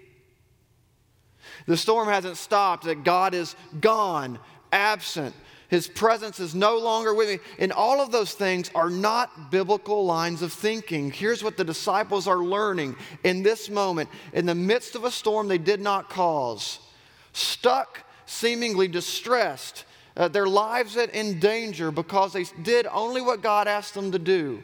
The 1.66 1.78
storm 1.78 2.08
hasn't 2.08 2.38
stopped, 2.38 2.86
that 2.86 3.04
God 3.04 3.34
is 3.34 3.56
gone, 3.80 4.40
absent. 4.72 5.36
His 5.70 5.88
presence 5.88 6.40
is 6.40 6.54
no 6.54 6.78
longer 6.78 7.14
with 7.14 7.30
me. 7.30 7.40
And 7.60 7.72
all 7.72 8.02
of 8.02 8.12
those 8.12 8.34
things 8.34 8.70
are 8.76 8.90
not 8.90 9.52
biblical 9.52 10.06
lines 10.06 10.42
of 10.42 10.52
thinking. 10.52 11.12
Here's 11.12 11.44
what 11.44 11.56
the 11.56 11.64
disciples 11.64 12.28
are 12.28 12.40
learning 12.40 12.98
in 13.24 13.44
this 13.44 13.70
moment, 13.70 14.10
in 14.34 14.46
the 14.46 14.56
midst 14.56 14.96
of 14.96 15.06
a 15.06 15.12
storm 15.12 15.48
they 15.48 15.58
did 15.58 15.80
not 15.80 16.10
cause, 16.10 16.80
stuck, 17.32 18.04
seemingly 18.26 18.88
distressed, 18.88 19.86
uh, 20.18 20.28
their 20.28 20.48
lives 20.48 20.98
in 20.98 21.40
danger 21.40 21.92
because 21.92 22.34
they 22.34 22.46
did 22.64 22.88
only 22.88 23.22
what 23.22 23.42
God 23.42 23.68
asked 23.68 23.94
them 23.94 24.12
to 24.12 24.20
do. 24.20 24.64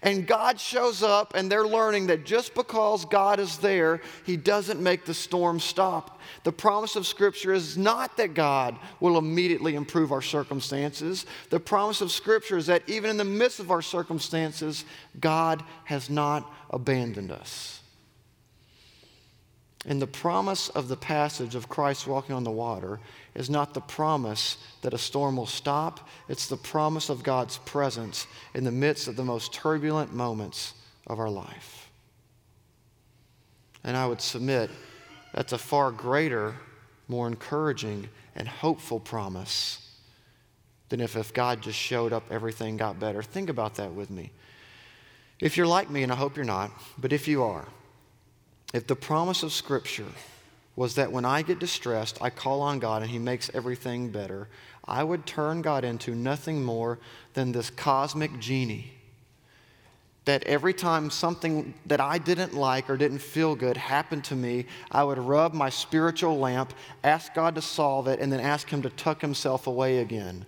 And 0.00 0.28
God 0.28 0.60
shows 0.60 1.02
up, 1.02 1.34
and 1.34 1.50
they're 1.50 1.66
learning 1.66 2.06
that 2.06 2.24
just 2.24 2.54
because 2.54 3.04
God 3.04 3.40
is 3.40 3.58
there, 3.58 4.00
He 4.24 4.36
doesn't 4.36 4.80
make 4.80 5.04
the 5.04 5.14
storm 5.14 5.58
stop. 5.58 6.20
The 6.44 6.52
promise 6.52 6.94
of 6.94 7.04
Scripture 7.04 7.52
is 7.52 7.76
not 7.76 8.16
that 8.16 8.34
God 8.34 8.76
will 9.00 9.18
immediately 9.18 9.74
improve 9.74 10.12
our 10.12 10.22
circumstances. 10.22 11.26
The 11.50 11.58
promise 11.58 12.00
of 12.00 12.12
Scripture 12.12 12.56
is 12.56 12.66
that 12.66 12.88
even 12.88 13.10
in 13.10 13.16
the 13.16 13.24
midst 13.24 13.58
of 13.58 13.72
our 13.72 13.82
circumstances, 13.82 14.84
God 15.18 15.64
has 15.84 16.08
not 16.08 16.48
abandoned 16.70 17.32
us. 17.32 17.77
And 19.88 20.02
the 20.02 20.06
promise 20.06 20.68
of 20.68 20.88
the 20.88 20.98
passage 20.98 21.54
of 21.54 21.70
Christ 21.70 22.06
walking 22.06 22.34
on 22.34 22.44
the 22.44 22.50
water 22.50 23.00
is 23.34 23.48
not 23.48 23.72
the 23.72 23.80
promise 23.80 24.58
that 24.82 24.92
a 24.92 24.98
storm 24.98 25.38
will 25.38 25.46
stop, 25.46 26.06
it's 26.28 26.46
the 26.46 26.58
promise 26.58 27.08
of 27.08 27.22
God's 27.22 27.56
presence 27.56 28.26
in 28.52 28.64
the 28.64 28.70
midst 28.70 29.08
of 29.08 29.16
the 29.16 29.24
most 29.24 29.54
turbulent 29.54 30.12
moments 30.12 30.74
of 31.06 31.18
our 31.18 31.30
life. 31.30 31.90
And 33.82 33.96
I 33.96 34.06
would 34.06 34.20
submit 34.20 34.70
that's 35.32 35.54
a 35.54 35.58
far 35.58 35.90
greater, 35.90 36.54
more 37.08 37.26
encouraging, 37.26 38.10
and 38.36 38.46
hopeful 38.46 39.00
promise 39.00 39.90
than 40.90 41.00
if, 41.00 41.16
if 41.16 41.32
God 41.32 41.62
just 41.62 41.78
showed 41.78 42.12
up, 42.12 42.24
everything 42.30 42.76
got 42.76 43.00
better. 43.00 43.22
Think 43.22 43.48
about 43.48 43.76
that 43.76 43.94
with 43.94 44.10
me. 44.10 44.32
If 45.40 45.56
you're 45.56 45.66
like 45.66 45.88
me, 45.88 46.02
and 46.02 46.12
I 46.12 46.16
hope 46.16 46.36
you're 46.36 46.44
not, 46.44 46.72
but 46.98 47.14
if 47.14 47.26
you 47.26 47.42
are, 47.42 47.66
if 48.72 48.86
the 48.86 48.96
promise 48.96 49.42
of 49.42 49.52
Scripture 49.52 50.04
was 50.76 50.94
that 50.94 51.10
when 51.10 51.24
I 51.24 51.42
get 51.42 51.58
distressed, 51.58 52.18
I 52.20 52.30
call 52.30 52.60
on 52.60 52.78
God 52.78 53.02
and 53.02 53.10
He 53.10 53.18
makes 53.18 53.50
everything 53.52 54.10
better, 54.10 54.48
I 54.84 55.02
would 55.02 55.26
turn 55.26 55.60
God 55.60 55.84
into 55.84 56.14
nothing 56.14 56.64
more 56.64 56.98
than 57.34 57.52
this 57.52 57.70
cosmic 57.70 58.38
genie. 58.38 58.92
That 60.24 60.44
every 60.44 60.74
time 60.74 61.10
something 61.10 61.74
that 61.86 62.00
I 62.00 62.18
didn't 62.18 62.54
like 62.54 62.88
or 62.90 62.96
didn't 62.96 63.18
feel 63.18 63.56
good 63.56 63.76
happened 63.76 64.24
to 64.24 64.36
me, 64.36 64.66
I 64.90 65.02
would 65.02 65.18
rub 65.18 65.54
my 65.54 65.70
spiritual 65.70 66.38
lamp, 66.38 66.74
ask 67.02 67.34
God 67.34 67.54
to 67.54 67.62
solve 67.62 68.06
it, 68.06 68.20
and 68.20 68.30
then 68.30 68.40
ask 68.40 68.68
Him 68.68 68.82
to 68.82 68.90
tuck 68.90 69.20
Himself 69.20 69.66
away 69.66 69.98
again. 69.98 70.44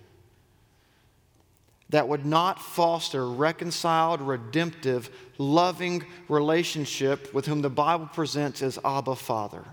That 1.91 2.07
would 2.07 2.25
not 2.25 2.61
foster 2.61 3.27
reconciled, 3.27 4.21
redemptive, 4.21 5.09
loving 5.37 6.05
relationship 6.29 7.33
with 7.33 7.45
whom 7.45 7.61
the 7.61 7.69
Bible 7.69 8.09
presents 8.11 8.61
as 8.61 8.79
Abba 8.83 9.15
Father. 9.15 9.63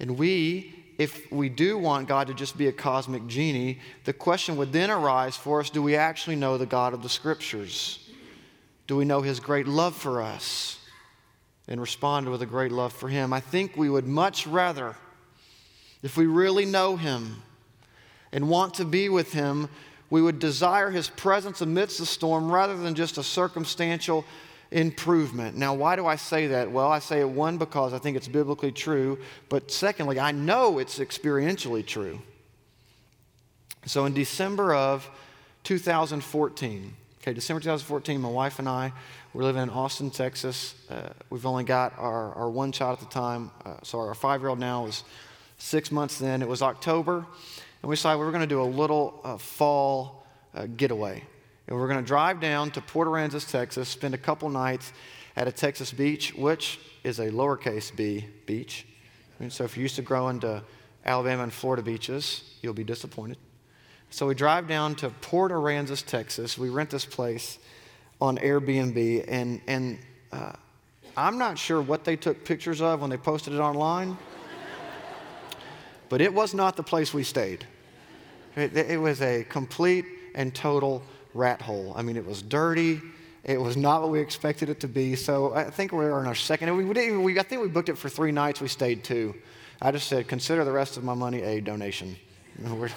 And 0.00 0.18
we, 0.18 0.74
if 0.98 1.30
we 1.30 1.48
do 1.48 1.76
want 1.78 2.08
God 2.08 2.26
to 2.28 2.34
just 2.34 2.56
be 2.56 2.68
a 2.68 2.72
cosmic 2.72 3.26
genie, 3.26 3.80
the 4.04 4.12
question 4.12 4.56
would 4.56 4.72
then 4.72 4.90
arise 4.90 5.36
for 5.36 5.60
us 5.60 5.70
do 5.70 5.82
we 5.82 5.94
actually 5.94 6.36
know 6.36 6.56
the 6.58 6.66
God 6.66 6.94
of 6.94 7.02
the 7.02 7.08
Scriptures? 7.08 7.98
Do 8.86 8.96
we 8.96 9.04
know 9.04 9.20
His 9.20 9.40
great 9.40 9.66
love 9.66 9.94
for 9.94 10.22
us? 10.22 10.78
And 11.68 11.80
respond 11.80 12.28
with 12.28 12.42
a 12.42 12.46
great 12.46 12.72
love 12.72 12.92
for 12.92 13.08
Him. 13.08 13.32
I 13.32 13.40
think 13.40 13.76
we 13.76 13.90
would 13.90 14.06
much 14.06 14.46
rather, 14.46 14.94
if 16.02 16.16
we 16.16 16.26
really 16.26 16.64
know 16.64 16.96
Him 16.96 17.42
and 18.32 18.48
want 18.48 18.74
to 18.74 18.84
be 18.84 19.08
with 19.08 19.32
Him, 19.32 19.68
we 20.10 20.22
would 20.22 20.38
desire 20.38 20.90
His 20.90 21.08
presence 21.08 21.60
amidst 21.60 21.98
the 21.98 22.06
storm 22.06 22.50
rather 22.50 22.76
than 22.76 22.94
just 22.94 23.18
a 23.18 23.22
circumstantial 23.22 24.24
improvement. 24.70 25.56
Now, 25.56 25.74
why 25.74 25.96
do 25.96 26.06
I 26.06 26.16
say 26.16 26.48
that? 26.48 26.70
Well, 26.70 26.90
I 26.90 26.98
say 26.98 27.20
it 27.20 27.28
one 27.28 27.58
because 27.58 27.92
I 27.92 27.98
think 27.98 28.16
it's 28.16 28.28
biblically 28.28 28.72
true, 28.72 29.18
but 29.48 29.70
secondly, 29.70 30.18
I 30.18 30.32
know 30.32 30.78
it's 30.78 30.98
experientially 30.98 31.86
true. 31.86 32.20
So 33.86 34.04
in 34.04 34.14
December 34.14 34.74
of 34.74 35.08
2014, 35.62 36.92
okay, 37.22 37.32
December 37.32 37.60
2014, 37.60 38.20
my 38.20 38.28
wife 38.28 38.58
and 38.58 38.68
I 38.68 38.92
were 39.32 39.44
living 39.44 39.62
in 39.62 39.70
Austin, 39.70 40.10
Texas. 40.10 40.74
Uh, 40.90 41.10
we've 41.30 41.46
only 41.46 41.64
got 41.64 41.96
our, 41.98 42.32
our 42.34 42.50
one 42.50 42.72
child 42.72 42.98
at 42.98 43.08
the 43.08 43.14
time, 43.14 43.50
uh, 43.64 43.74
so 43.82 44.00
our 44.00 44.14
five 44.14 44.40
year 44.40 44.48
old 44.48 44.58
now 44.58 44.86
is 44.86 45.04
six 45.58 45.92
months 45.92 46.18
then. 46.18 46.42
It 46.42 46.48
was 46.48 46.62
October, 46.62 47.26
and 47.82 47.88
we 47.88 47.96
decided 47.96 48.18
we 48.18 48.26
were 48.26 48.32
going 48.32 48.42
to 48.42 48.46
do 48.46 48.62
a 48.62 48.64
little 48.64 49.20
uh, 49.24 49.36
fall 49.36 50.26
uh, 50.54 50.66
getaway. 50.76 51.22
And 51.66 51.76
we're 51.76 51.88
going 51.88 52.02
to 52.02 52.06
drive 52.06 52.40
down 52.40 52.70
to 52.72 52.80
Port 52.80 53.08
Aransas, 53.08 53.50
Texas, 53.50 53.88
spend 53.88 54.14
a 54.14 54.18
couple 54.18 54.48
nights 54.48 54.92
at 55.36 55.48
a 55.48 55.52
Texas 55.52 55.92
beach, 55.92 56.34
which 56.34 56.78
is 57.04 57.18
a 57.18 57.30
lowercase 57.30 57.94
b 57.94 58.26
beach. 58.46 58.86
And 59.40 59.52
so 59.52 59.64
if 59.64 59.76
you're 59.76 59.82
used 59.82 59.96
to 59.96 60.02
growing 60.02 60.40
to 60.40 60.62
Alabama 61.04 61.42
and 61.42 61.52
Florida 61.52 61.82
beaches, 61.82 62.42
you'll 62.62 62.74
be 62.74 62.84
disappointed. 62.84 63.38
So 64.10 64.26
we 64.26 64.34
drive 64.34 64.68
down 64.68 64.94
to 64.96 65.10
Port 65.10 65.52
Aransas, 65.52 66.04
Texas. 66.04 66.56
We 66.56 66.68
rent 66.68 66.90
this 66.90 67.04
place 67.04 67.58
on 68.20 68.38
Airbnb, 68.38 69.24
and, 69.28 69.60
and 69.66 69.98
uh, 70.32 70.52
I'm 71.16 71.38
not 71.38 71.58
sure 71.58 71.82
what 71.82 72.04
they 72.04 72.16
took 72.16 72.44
pictures 72.44 72.80
of 72.80 73.00
when 73.00 73.10
they 73.10 73.16
posted 73.16 73.52
it 73.52 73.58
online, 73.58 74.16
but 76.08 76.20
it 76.20 76.32
was 76.32 76.54
not 76.54 76.76
the 76.76 76.82
place 76.82 77.12
we 77.12 77.22
stayed. 77.22 77.66
It, 78.54 78.76
it 78.76 79.00
was 79.00 79.20
a 79.20 79.44
complete 79.44 80.06
and 80.34 80.54
total 80.54 81.02
rat 81.34 81.60
hole. 81.60 81.92
I 81.96 82.02
mean, 82.02 82.16
it 82.16 82.26
was 82.26 82.42
dirty. 82.42 83.00
It 83.44 83.60
was 83.60 83.76
not 83.76 84.02
what 84.02 84.10
we 84.10 84.20
expected 84.20 84.68
it 84.68 84.80
to 84.80 84.88
be. 84.88 85.14
So 85.14 85.54
I 85.54 85.70
think 85.70 85.92
we 85.92 85.98
were 85.98 86.20
in 86.20 86.26
our 86.26 86.34
second. 86.34 86.76
We, 86.76 86.84
we, 86.84 87.16
we, 87.16 87.38
I 87.38 87.42
think 87.42 87.62
we 87.62 87.68
booked 87.68 87.88
it 87.88 87.98
for 87.98 88.08
three 88.08 88.32
nights. 88.32 88.60
We 88.60 88.68
stayed 88.68 89.04
two. 89.04 89.34
I 89.80 89.92
just 89.92 90.08
said, 90.08 90.26
consider 90.26 90.64
the 90.64 90.72
rest 90.72 90.96
of 90.96 91.04
my 91.04 91.14
money 91.14 91.42
a 91.42 91.60
donation. 91.60 92.16
We're 92.58 92.90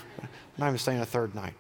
not 0.58 0.68
even 0.68 0.78
staying 0.78 1.02
a 1.02 1.06
third 1.06 1.36
night. 1.36 1.54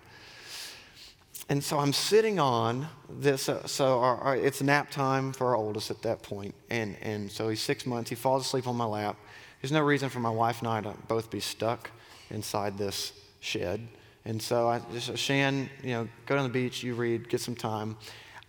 And 1.50 1.64
so 1.64 1.80
I'm 1.80 1.94
sitting 1.94 2.40
on 2.40 2.88
this. 3.10 3.50
Uh, 3.50 3.66
so 3.66 4.00
our, 4.00 4.18
our, 4.18 4.36
it's 4.36 4.62
nap 4.62 4.92
time 4.92 5.34
for 5.34 5.48
our 5.48 5.56
oldest 5.56 5.90
at 5.92 6.02
that 6.04 6.22
point. 6.22 6.54
And, 6.70 6.96
and 7.02 7.30
so 7.30 7.50
he's 7.50 7.60
six 7.60 7.86
months. 7.86 8.10
He 8.10 8.16
falls 8.16 8.46
asleep 8.46 8.68
on 8.68 8.76
my 8.76 8.86
lap. 8.86 9.18
There's 9.62 9.72
no 9.72 9.82
reason 9.82 10.10
for 10.10 10.20
my 10.20 10.30
wife 10.30 10.60
and 10.60 10.68
I 10.68 10.82
to 10.82 10.94
both 11.08 11.30
be 11.30 11.40
stuck 11.40 11.92
inside 12.30 12.78
this 12.78 13.14
shed. 13.40 13.88
And 14.26 14.42
so 14.42 14.68
I 14.68 14.82
just, 14.94 15.18
Shan, 15.18 15.70
you 15.84 15.92
know, 15.92 16.08
go 16.26 16.36
down 16.36 16.44
the 16.44 16.54
beach, 16.54 16.84
you 16.84 16.94
read, 16.94 17.30
get 17.30 17.42
some 17.42 17.56
time. 17.56 17.98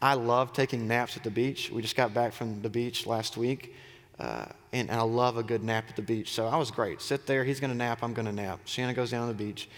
I 0.02 0.14
love 0.14 0.52
taking 0.52 0.88
naps 0.88 1.16
at 1.16 1.24
the 1.24 1.30
beach. 1.30 1.70
We 1.70 1.82
just 1.82 1.96
got 1.96 2.14
back 2.14 2.32
from 2.32 2.62
the 2.62 2.70
beach 2.70 3.06
last 3.06 3.36
week, 3.36 3.74
uh, 4.18 4.46
and, 4.72 4.90
and, 4.90 4.98
I 4.98 5.02
love 5.02 5.36
a 5.36 5.42
good 5.42 5.62
nap 5.62 5.84
at 5.88 5.96
the 5.96 6.02
beach. 6.02 6.32
So 6.32 6.46
I 6.46 6.56
was 6.56 6.70
great. 6.70 7.00
Sit 7.00 7.26
there, 7.26 7.44
he's 7.44 7.60
going 7.60 7.70
to 7.70 7.76
nap, 7.76 8.02
I'm 8.02 8.14
going 8.14 8.26
to 8.26 8.32
nap. 8.32 8.60
Shanna 8.64 8.94
goes 8.94 9.10
down 9.10 9.26
to 9.26 9.32
the 9.32 9.44
beach. 9.44 9.68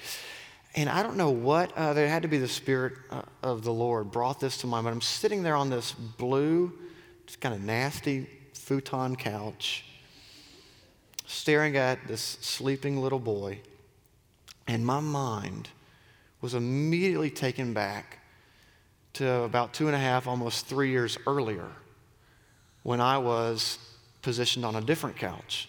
And 0.75 0.89
I 0.89 1.03
don't 1.03 1.17
know 1.17 1.31
what, 1.31 1.77
uh, 1.77 1.93
there 1.93 2.09
had 2.09 2.23
to 2.23 2.29
be 2.29 2.39
the 2.39 2.49
Spirit 2.49 2.95
uh, 3.11 3.23
of 3.43 3.63
the 3.63 3.73
Lord 3.73 4.11
brought 4.11 4.41
this 4.41 4.57
to 4.59 4.67
mind, 4.67 4.85
but 4.85 4.91
I'm 4.91 5.01
sitting 5.01 5.43
there 5.43 5.57
on 5.57 5.71
this 5.71 5.93
blue, 5.93 6.73
just 7.27 7.41
kind 7.41 7.55
of 7.55 7.63
nasty 7.63 8.27
futon 8.55 9.17
couch, 9.17 9.85
staring 11.33 11.77
at 11.77 12.07
this 12.07 12.21
sleeping 12.21 13.01
little 13.01 13.19
boy, 13.19 13.59
and 14.67 14.85
my 14.85 15.01
mind 15.01 15.71
was 16.41 16.55
immediately 16.55 17.31
taken 17.31 17.73
back 17.73 18.19
to 19.15 19.43
about 19.43 19.73
two 19.73 19.87
and 19.87 19.97
a 19.97 19.99
half, 19.99 20.27
almost 20.27 20.67
three 20.67 20.91
years 20.91 21.19
earlier 21.27 21.69
when 22.83 23.01
I 23.01 23.19
was 23.19 23.79
positioned 24.21 24.65
on 24.65 24.77
a 24.77 24.81
different 24.81 25.17
couch. 25.17 25.69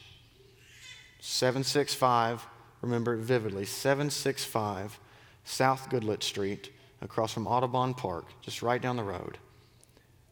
765, 1.19 2.45
remember 2.81 3.15
it 3.15 3.19
vividly, 3.19 3.65
765 3.65 4.99
South 5.45 5.89
Goodlett 5.89 6.23
Street, 6.23 6.71
across 7.01 7.33
from 7.33 7.47
Audubon 7.47 7.93
Park, 7.93 8.25
just 8.41 8.61
right 8.61 8.81
down 8.81 8.97
the 8.97 9.03
road. 9.03 9.37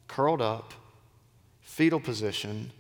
Curled 0.08 0.42
up, 0.42 0.74
fetal 1.62 2.00
position, 2.00 2.72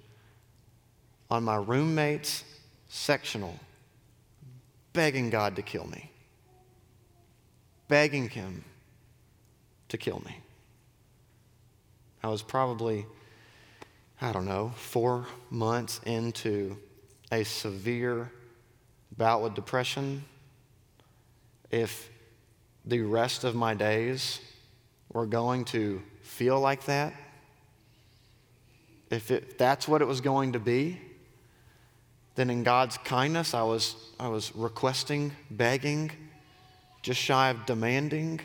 on 1.31 1.43
my 1.43 1.55
roommate's 1.55 2.43
sectional, 2.87 3.57
begging 4.93 5.31
God 5.31 5.55
to 5.55 5.63
kill 5.63 5.87
me 5.87 6.11
begging 7.91 8.29
him 8.29 8.63
to 9.89 9.97
kill 9.97 10.21
me. 10.25 10.37
I 12.23 12.29
was 12.29 12.41
probably, 12.41 13.05
I 14.21 14.31
don't 14.31 14.45
know, 14.45 14.71
four 14.77 15.25
months 15.49 15.99
into 16.05 16.77
a 17.33 17.43
severe 17.43 18.31
bout 19.17 19.41
with 19.41 19.55
depression. 19.55 20.23
If 21.69 22.09
the 22.85 23.01
rest 23.01 23.43
of 23.43 23.55
my 23.55 23.73
days 23.73 24.39
were 25.11 25.25
going 25.25 25.65
to 25.65 26.01
feel 26.21 26.61
like 26.61 26.85
that, 26.85 27.13
if 29.09 29.31
it, 29.31 29.57
that's 29.57 29.85
what 29.85 30.01
it 30.01 30.05
was 30.05 30.21
going 30.21 30.53
to 30.53 30.59
be, 30.59 31.01
then 32.35 32.49
in 32.49 32.63
God's 32.63 32.97
kindness, 32.97 33.53
I 33.53 33.63
was, 33.63 33.95
I 34.19 34.27
was 34.27 34.55
requesting, 34.55 35.33
begging, 35.49 36.11
just 37.01 37.19
shy 37.19 37.49
of 37.49 37.65
demanding 37.65 38.39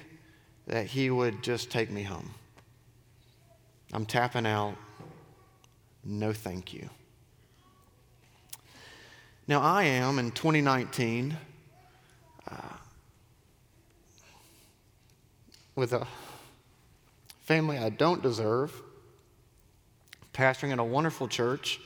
that 0.67 0.87
He 0.87 1.11
would 1.11 1.43
just 1.43 1.71
take 1.71 1.91
me 1.91 2.03
home. 2.03 2.35
I'm 3.93 4.07
tapping 4.07 4.47
out. 4.47 4.75
No, 6.05 6.33
thank 6.33 6.75
you. 6.75 6.89
Now, 9.49 9.63
I 9.63 9.85
am 9.85 10.19
in 10.19 10.33
2019 10.33 11.37
uh, 12.51 12.57
with 15.77 15.93
a 15.93 16.07
family 17.43 17.79
I 17.79 17.91
don't 17.91 18.23
deserve, 18.23 18.83
pastoring 20.35 20.73
in 20.73 20.81
a 20.81 20.85
wonderful 20.85 21.29
church, 21.29 21.81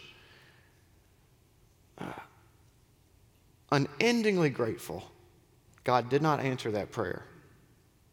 unendingly 3.72 4.50
grateful. 4.50 5.04
God 5.84 6.08
did 6.08 6.22
not 6.22 6.40
answer 6.40 6.70
that 6.72 6.92
prayer 6.92 7.24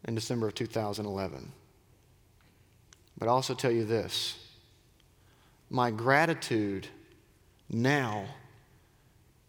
in 0.07 0.15
December 0.15 0.47
of 0.47 0.55
2011. 0.55 1.51
But 3.17 3.27
I 3.27 3.31
also 3.31 3.53
tell 3.53 3.71
you 3.71 3.85
this 3.85 4.37
my 5.69 5.91
gratitude 5.91 6.87
now 7.69 8.25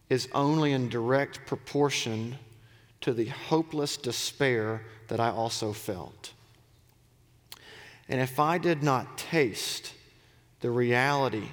is 0.08 0.28
only 0.32 0.72
in 0.72 0.88
direct 0.88 1.46
proportion 1.46 2.36
to 3.00 3.12
the 3.12 3.26
hopeless 3.26 3.96
despair 3.96 4.82
that 5.08 5.20
I 5.20 5.30
also 5.30 5.72
felt. 5.72 6.32
And 8.08 8.20
if 8.20 8.40
I 8.40 8.58
did 8.58 8.82
not 8.82 9.18
taste 9.18 9.92
the 10.60 10.70
reality 10.70 11.48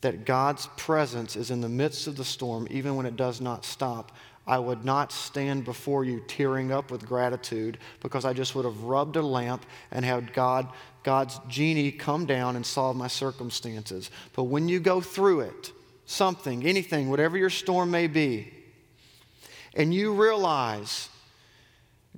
that 0.00 0.24
God's 0.24 0.66
presence 0.76 1.36
is 1.36 1.50
in 1.50 1.60
the 1.60 1.68
midst 1.68 2.06
of 2.06 2.16
the 2.16 2.24
storm, 2.24 2.66
even 2.70 2.96
when 2.96 3.06
it 3.06 3.16
does 3.16 3.40
not 3.40 3.64
stop, 3.64 4.12
I 4.46 4.58
would 4.58 4.84
not 4.84 5.12
stand 5.12 5.64
before 5.64 6.04
you 6.04 6.24
tearing 6.26 6.72
up 6.72 6.90
with 6.90 7.06
gratitude 7.06 7.78
because 8.00 8.24
I 8.24 8.32
just 8.32 8.54
would 8.54 8.64
have 8.64 8.82
rubbed 8.82 9.16
a 9.16 9.22
lamp 9.22 9.64
and 9.90 10.04
had 10.04 10.32
God, 10.32 10.68
God's 11.02 11.38
genie 11.48 11.92
come 11.92 12.26
down 12.26 12.56
and 12.56 12.64
solve 12.64 12.96
my 12.96 13.06
circumstances. 13.06 14.10
But 14.34 14.44
when 14.44 14.68
you 14.68 14.80
go 14.80 15.00
through 15.00 15.40
it, 15.40 15.72
something, 16.06 16.66
anything, 16.66 17.10
whatever 17.10 17.36
your 17.36 17.50
storm 17.50 17.90
may 17.90 18.06
be, 18.06 18.52
and 19.74 19.94
you 19.94 20.14
realize 20.14 21.08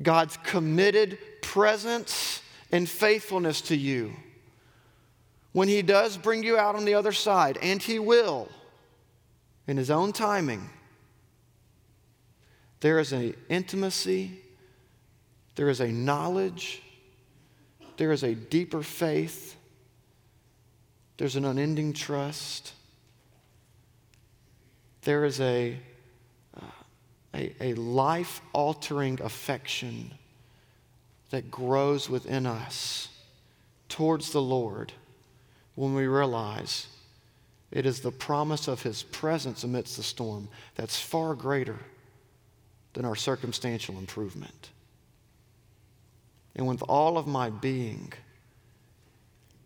God's 0.01 0.39
committed 0.39 1.19
presence 1.43 2.41
and 2.71 2.89
faithfulness 2.89 3.61
to 3.63 3.77
you, 3.77 4.15
when 5.53 5.69
He 5.69 5.83
does 5.83 6.17
bring 6.17 6.43
you 6.43 6.57
out 6.57 6.75
on 6.75 6.85
the 6.85 6.95
other 6.95 7.13
side, 7.13 7.59
and 7.63 7.83
He 7.83 7.99
will 7.99 8.49
in 9.67 9.77
His 9.77 9.91
own 9.91 10.13
timing 10.13 10.69
there 12.83 12.99
is 12.99 13.13
an 13.13 13.37
intimacy, 13.49 14.41
there 15.55 15.69
is 15.69 15.81
a 15.81 15.87
knowledge, 15.87 16.83
there 17.97 18.11
is 18.11 18.25
a 18.25 18.35
deeper 18.35 18.83
faith, 18.83 19.55
there's 21.17 21.37
an 21.37 21.45
unending 21.45 21.93
trust, 21.93 22.73
there 25.03 25.25
is 25.25 25.41
a, 25.41 25.79
uh, 26.61 26.65
a, 27.35 27.55
a 27.61 27.75
life 27.75 28.41
altering 28.53 29.21
affection 29.23 30.11
that 31.31 31.53
grows 31.53 32.11
within 32.11 32.47
us 32.47 33.11
towards 33.89 34.33
the 34.33 34.43
Lord 34.43 34.93
when 35.75 35.95
we 35.95 36.07
realize 36.07 36.87
it 37.71 37.87
is 37.87 38.01
the 38.01 38.11
promise 38.11 38.69
of 38.69 38.83
His 38.83 39.03
presence 39.03 39.65
amidst 39.65 39.97
the 39.97 40.03
storm 40.03 40.49
that's 40.75 41.01
far 41.01 41.35
greater 41.35 41.79
than 42.93 43.05
our 43.05 43.17
circumstantial 43.17 43.99
improvement. 43.99 44.71
And 46.55 46.67
with 46.67 46.83
all 46.83 47.17
of 47.17 47.27
my 47.27 47.49
being, 47.51 48.13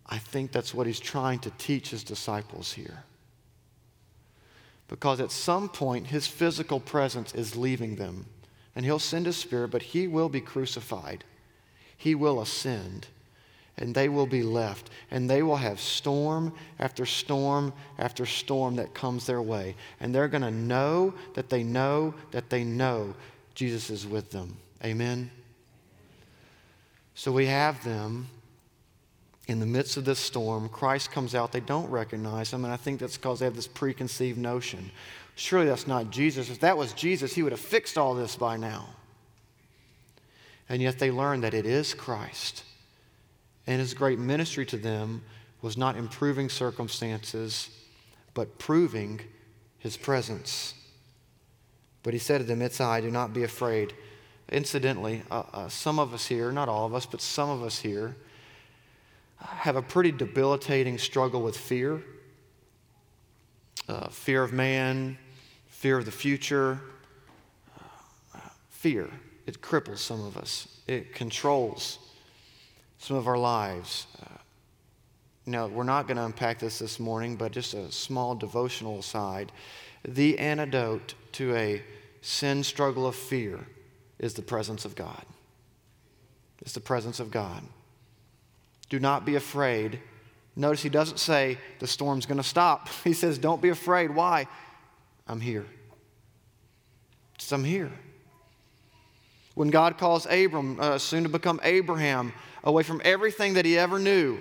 I 0.07 0.19
think 0.19 0.53
that's 0.53 0.73
what 0.73 0.87
he's 0.87 1.01
trying 1.01 1.40
to 1.40 1.51
teach 1.59 1.90
his 1.90 2.05
disciples 2.05 2.73
here. 2.73 3.03
Because 4.88 5.21
at 5.21 5.33
some 5.33 5.69
point, 5.69 6.07
his 6.07 6.29
physical 6.29 6.79
presence 6.79 7.35
is 7.35 7.57
leaving 7.57 7.97
them. 7.97 8.27
And 8.77 8.85
he'll 8.85 9.01
send 9.01 9.27
his 9.27 9.37
spirit, 9.37 9.71
but 9.73 9.83
he 9.83 10.07
will 10.07 10.29
be 10.29 10.40
crucified. 10.40 11.25
He 11.97 12.14
will 12.14 12.40
ascend 12.40 13.09
and 13.78 13.94
they 13.94 14.08
will 14.08 14.26
be 14.26 14.42
left. 14.42 14.90
And 15.10 15.28
they 15.28 15.42
will 15.42 15.56
have 15.56 15.80
storm 15.80 16.52
after 16.78 17.04
storm 17.04 17.72
after 17.98 18.24
storm 18.24 18.76
that 18.76 18.94
comes 18.94 19.26
their 19.26 19.42
way. 19.42 19.74
And 20.00 20.14
they're 20.14 20.28
going 20.28 20.42
to 20.42 20.50
know 20.50 21.14
that 21.34 21.50
they 21.50 21.62
know 21.62 22.14
that 22.30 22.48
they 22.48 22.64
know 22.64 23.14
Jesus 23.54 23.90
is 23.90 24.06
with 24.06 24.30
them. 24.30 24.56
Amen? 24.84 25.30
So 27.14 27.32
we 27.32 27.46
have 27.46 27.82
them 27.84 28.28
in 29.46 29.60
the 29.60 29.66
midst 29.66 29.96
of 29.96 30.04
this 30.04 30.18
storm. 30.18 30.68
Christ 30.68 31.10
comes 31.10 31.34
out. 31.34 31.52
They 31.52 31.60
don't 31.60 31.88
recognize 31.90 32.52
him. 32.52 32.64
And 32.64 32.72
I 32.72 32.76
think 32.76 33.00
that's 33.00 33.16
because 33.16 33.40
they 33.40 33.44
have 33.46 33.56
this 33.56 33.68
preconceived 33.68 34.38
notion. 34.38 34.90
Surely 35.34 35.66
that's 35.66 35.86
not 35.86 36.10
Jesus. 36.10 36.48
If 36.48 36.60
that 36.60 36.78
was 36.78 36.94
Jesus, 36.94 37.34
he 37.34 37.42
would 37.42 37.52
have 37.52 37.60
fixed 37.60 37.98
all 37.98 38.14
this 38.14 38.36
by 38.36 38.56
now. 38.56 38.88
And 40.68 40.82
yet 40.82 40.98
they 40.98 41.10
learn 41.10 41.42
that 41.42 41.54
it 41.54 41.66
is 41.66 41.94
Christ 41.94 42.64
and 43.66 43.81
his 43.81 43.94
great 43.94 44.18
ministry 44.18 44.66
to 44.66 44.76
them 44.76 45.22
was 45.62 45.76
not 45.76 45.96
improving 45.96 46.48
circumstances, 46.48 47.70
but 48.35 48.59
proving 48.59 49.20
his 49.79 49.96
presence. 49.96 50.74
But 52.02 52.12
he 52.12 52.18
said 52.18 52.38
to 52.38 52.44
them, 52.44 52.62
It's 52.62 52.81
I, 52.81 53.00
do 53.00 53.11
not 53.11 53.33
be 53.33 53.42
afraid. 53.42 53.94
Incidentally, 54.50 55.22
uh, 55.31 55.42
uh, 55.52 55.68
some 55.68 55.98
of 55.98 56.14
us 56.14 56.26
here, 56.26 56.52
not 56.52 56.68
all 56.68 56.87
of 56.87 56.94
us, 56.94 57.07
but 57.07 57.20
some 57.20 57.50
of 57.50 57.62
us 57.62 57.81
here, 57.81 58.16
have 59.38 59.76
a 59.76 59.83
pretty 59.83 60.12
debilitating 60.12 60.98
struggle 60.98 61.42
with 61.42 61.57
fear 61.57 62.02
uh, 63.88 64.09
fear 64.09 64.42
of 64.42 64.52
man, 64.52 65.16
fear 65.68 65.98
of 65.98 66.05
the 66.05 66.12
future. 66.12 66.81
Uh, 68.35 68.38
fear. 68.68 69.09
It 69.46 69.61
cripples 69.61 69.98
some 69.98 70.24
of 70.24 70.37
us, 70.37 70.81
it 70.87 71.14
controls 71.14 71.98
some 72.98 73.16
of 73.16 73.26
our 73.28 73.38
lives. 73.38 74.06
Uh, 74.22 74.37
now, 75.46 75.68
we're 75.68 75.85
not 75.85 76.09
going 76.09 76.16
to 76.16 76.24
unpack 76.24 76.59
this 76.59 76.80
this 76.80 76.98
morning, 76.98 77.37
but 77.37 77.52
just 77.52 77.72
a 77.74 77.90
small 77.92 78.35
devotional 78.35 78.98
aside. 78.98 79.52
The 80.04 80.38
antidote 80.38 81.14
to 81.32 81.54
a 81.54 81.82
sin 82.20 82.64
struggle 82.64 83.06
of 83.06 83.14
fear 83.14 83.66
is 84.18 84.35
the 84.35 84.42
presence 84.42 84.85
of 84.85 84.96
God. 84.96 85.24
It's 86.61 86.72
the 86.72 86.80
presence 86.80 87.20
of 87.20 87.30
God. 87.30 87.62
Do 88.88 88.98
not 88.98 89.24
be 89.24 89.37
afraid. 89.37 90.00
Notice 90.56 90.82
he 90.82 90.88
doesn't 90.88 91.18
say 91.18 91.59
the 91.78 91.87
storm's 91.87 92.26
going 92.26 92.38
to 92.38 92.42
stop. 92.42 92.88
He 93.04 93.12
says, 93.12 93.38
Don't 93.38 93.62
be 93.62 93.68
afraid. 93.68 94.14
Why? 94.14 94.48
I'm 95.28 95.40
here. 95.40 95.66
Just, 97.38 97.52
I'm 97.52 97.64
here. 97.64 97.92
When 99.57 99.71
God 99.71 99.97
calls 99.97 100.27
Abram, 100.27 100.79
uh, 100.79 100.99
soon 100.99 101.23
to 101.23 101.31
become 101.31 101.61
Abraham, 101.62 102.35
away 102.62 102.83
from 102.83 103.01
everything 103.03 103.55
that 103.55 103.64
he 103.64 103.79
ever 103.79 103.99
knew. 103.99 104.38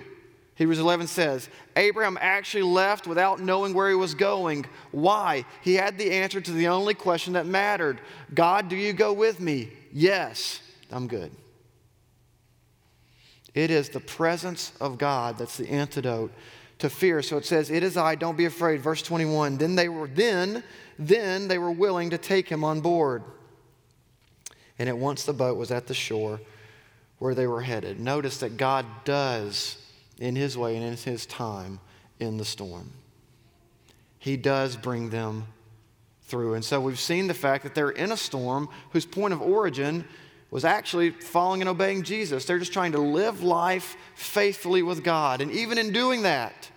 Hebrews 0.56 0.78
11 0.78 1.06
says, 1.06 1.48
Abraham 1.74 2.18
actually 2.20 2.64
left 2.64 3.06
without 3.06 3.40
knowing 3.40 3.72
where 3.72 3.88
he 3.88 3.94
was 3.94 4.14
going. 4.14 4.66
Why? 4.90 5.46
He 5.62 5.72
had 5.72 5.96
the 5.96 6.12
answer 6.12 6.42
to 6.42 6.50
the 6.50 6.68
only 6.68 6.92
question 6.92 7.32
that 7.32 7.46
mattered 7.46 7.98
God, 8.34 8.68
do 8.68 8.76
you 8.76 8.92
go 8.92 9.14
with 9.14 9.40
me? 9.40 9.72
Yes, 9.90 10.60
I'm 10.92 11.08
good. 11.08 11.32
It 13.54 13.70
is 13.70 13.88
the 13.88 14.00
presence 14.00 14.72
of 14.82 14.98
God 14.98 15.38
that's 15.38 15.56
the 15.56 15.70
antidote 15.70 16.30
to 16.80 16.90
fear. 16.90 17.22
So 17.22 17.38
it 17.38 17.46
says, 17.46 17.70
It 17.70 17.82
is 17.82 17.96
I, 17.96 18.16
don't 18.16 18.36
be 18.36 18.44
afraid. 18.44 18.82
Verse 18.82 19.00
21. 19.00 19.56
Then 19.56 19.76
they 19.76 19.88
were 19.88 20.08
then, 20.08 20.62
then 20.98 21.48
they 21.48 21.56
were 21.56 21.70
willing 21.70 22.10
to 22.10 22.18
take 22.18 22.50
him 22.50 22.64
on 22.64 22.82
board. 22.82 23.22
And 24.78 24.88
at 24.88 24.98
once 24.98 25.24
the 25.24 25.32
boat 25.32 25.56
was 25.56 25.70
at 25.70 25.86
the 25.86 25.94
shore 25.94 26.40
where 27.18 27.34
they 27.34 27.46
were 27.46 27.62
headed. 27.62 27.98
Notice 27.98 28.38
that 28.38 28.56
God 28.56 28.84
does, 29.04 29.78
in 30.18 30.36
His 30.36 30.56
way 30.56 30.76
and 30.76 30.84
in 30.84 30.96
His 30.96 31.26
time, 31.26 31.80
in 32.20 32.36
the 32.36 32.44
storm. 32.44 32.92
He 34.18 34.36
does 34.36 34.76
bring 34.76 35.10
them 35.10 35.46
through. 36.22 36.54
And 36.54 36.64
so 36.64 36.80
we've 36.80 36.98
seen 36.98 37.26
the 37.26 37.34
fact 37.34 37.62
that 37.62 37.74
they're 37.74 37.90
in 37.90 38.12
a 38.12 38.16
storm 38.16 38.68
whose 38.90 39.06
point 39.06 39.32
of 39.32 39.40
origin 39.40 40.04
was 40.50 40.64
actually 40.64 41.10
following 41.10 41.60
and 41.60 41.68
obeying 41.68 42.02
Jesus. 42.02 42.44
They're 42.44 42.58
just 42.58 42.72
trying 42.72 42.92
to 42.92 42.98
live 42.98 43.42
life 43.42 43.96
faithfully 44.14 44.82
with 44.82 45.02
God. 45.04 45.40
And 45.40 45.50
even 45.52 45.78
in 45.78 45.92
doing 45.92 46.22
that, 46.22 46.70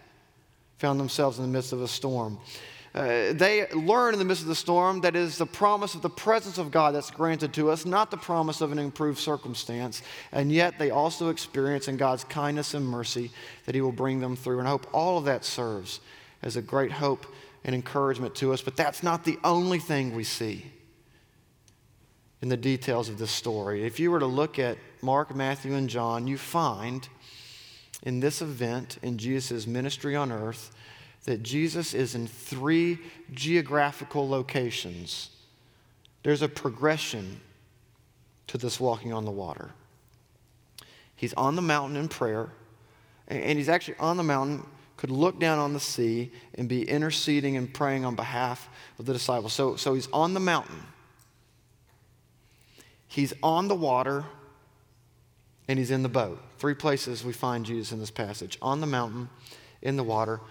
found 0.77 0.99
themselves 0.99 1.39
in 1.39 1.45
the 1.45 1.51
midst 1.51 1.73
of 1.73 1.81
a 1.81 1.87
storm. 1.87 2.39
Uh, 2.95 3.33
they 3.33 3.67
learn 3.73 4.13
in 4.13 4.19
the 4.19 4.25
midst 4.25 4.41
of 4.41 4.47
the 4.47 4.55
storm 4.55 5.01
that 5.01 5.15
it 5.15 5.19
is 5.19 5.37
the 5.37 5.45
promise 5.45 5.93
of 5.93 6.01
the 6.01 6.09
presence 6.09 6.57
of 6.57 6.71
God 6.71 6.95
that's 6.95 7.11
granted 7.11 7.53
to 7.53 7.69
us, 7.69 7.85
not 7.85 8.09
the 8.09 8.17
promise 8.17 8.61
of 8.61 8.71
an 8.71 8.79
improved 8.79 9.19
circumstance. 9.19 10.01
And 10.31 10.51
yet 10.51 10.79
they 10.79 10.89
also 10.89 11.29
experience 11.29 11.87
in 11.87 11.97
God's 11.97 12.23
kindness 12.23 12.73
and 12.73 12.87
mercy 12.87 13.31
that 13.65 13.75
He 13.75 13.81
will 13.81 13.91
bring 13.91 14.19
them 14.19 14.35
through. 14.35 14.59
And 14.59 14.67
I 14.67 14.71
hope 14.71 14.87
all 14.91 15.19
of 15.19 15.25
that 15.25 15.45
serves 15.45 15.99
as 16.41 16.55
a 16.55 16.61
great 16.61 16.91
hope 16.91 17.27
and 17.63 17.75
encouragement 17.75 18.33
to 18.35 18.53
us. 18.53 18.61
But 18.61 18.75
that's 18.75 19.03
not 19.03 19.23
the 19.23 19.37
only 19.43 19.79
thing 19.79 20.15
we 20.15 20.23
see 20.23 20.65
in 22.41 22.49
the 22.49 22.57
details 22.57 23.09
of 23.09 23.17
this 23.17 23.31
story. 23.31 23.85
If 23.85 23.99
you 23.99 24.11
were 24.11 24.19
to 24.19 24.25
look 24.25 24.57
at 24.57 24.77
Mark, 25.01 25.35
Matthew, 25.35 25.75
and 25.75 25.89
John, 25.89 26.25
you 26.25 26.37
find 26.37 27.07
in 28.03 28.19
this 28.19 28.41
event 28.41 28.97
in 29.01 29.17
Jesus' 29.17 29.67
ministry 29.67 30.15
on 30.15 30.31
earth 30.31 30.71
that 31.25 31.43
Jesus 31.43 31.93
is 31.93 32.15
in 32.15 32.27
three 32.27 32.99
geographical 33.33 34.27
locations. 34.27 35.29
There's 36.23 36.41
a 36.41 36.49
progression 36.49 37.41
to 38.47 38.57
this 38.57 38.79
walking 38.79 39.13
on 39.13 39.25
the 39.25 39.31
water. 39.31 39.71
He's 41.15 41.33
on 41.33 41.55
the 41.55 41.61
mountain 41.61 41.97
in 41.97 42.07
prayer, 42.07 42.49
and 43.27 43.57
he's 43.57 43.69
actually 43.69 43.97
on 43.99 44.17
the 44.17 44.23
mountain, 44.23 44.65
could 44.97 45.11
look 45.11 45.39
down 45.39 45.59
on 45.59 45.73
the 45.73 45.79
sea 45.79 46.31
and 46.55 46.67
be 46.67 46.83
interceding 46.89 47.55
and 47.55 47.73
praying 47.73 48.05
on 48.05 48.15
behalf 48.15 48.69
of 48.97 49.05
the 49.05 49.13
disciples. 49.13 49.53
So, 49.53 49.75
so 49.75 49.93
he's 49.93 50.09
on 50.11 50.33
the 50.33 50.39
mountain, 50.39 50.83
he's 53.07 53.33
on 53.43 53.67
the 53.67 53.75
water, 53.75 54.25
and 55.67 55.77
he's 55.77 55.91
in 55.91 56.03
the 56.03 56.09
boat. 56.09 56.41
Three 56.57 56.73
places 56.73 57.23
we 57.23 57.33
find 57.33 57.65
Jesus 57.65 57.91
in 57.91 57.99
this 57.99 58.11
passage 58.11 58.57
on 58.61 58.81
the 58.81 58.87
mountain, 58.87 59.29
in 59.81 59.95
the 59.95 60.03
water, 60.03 60.41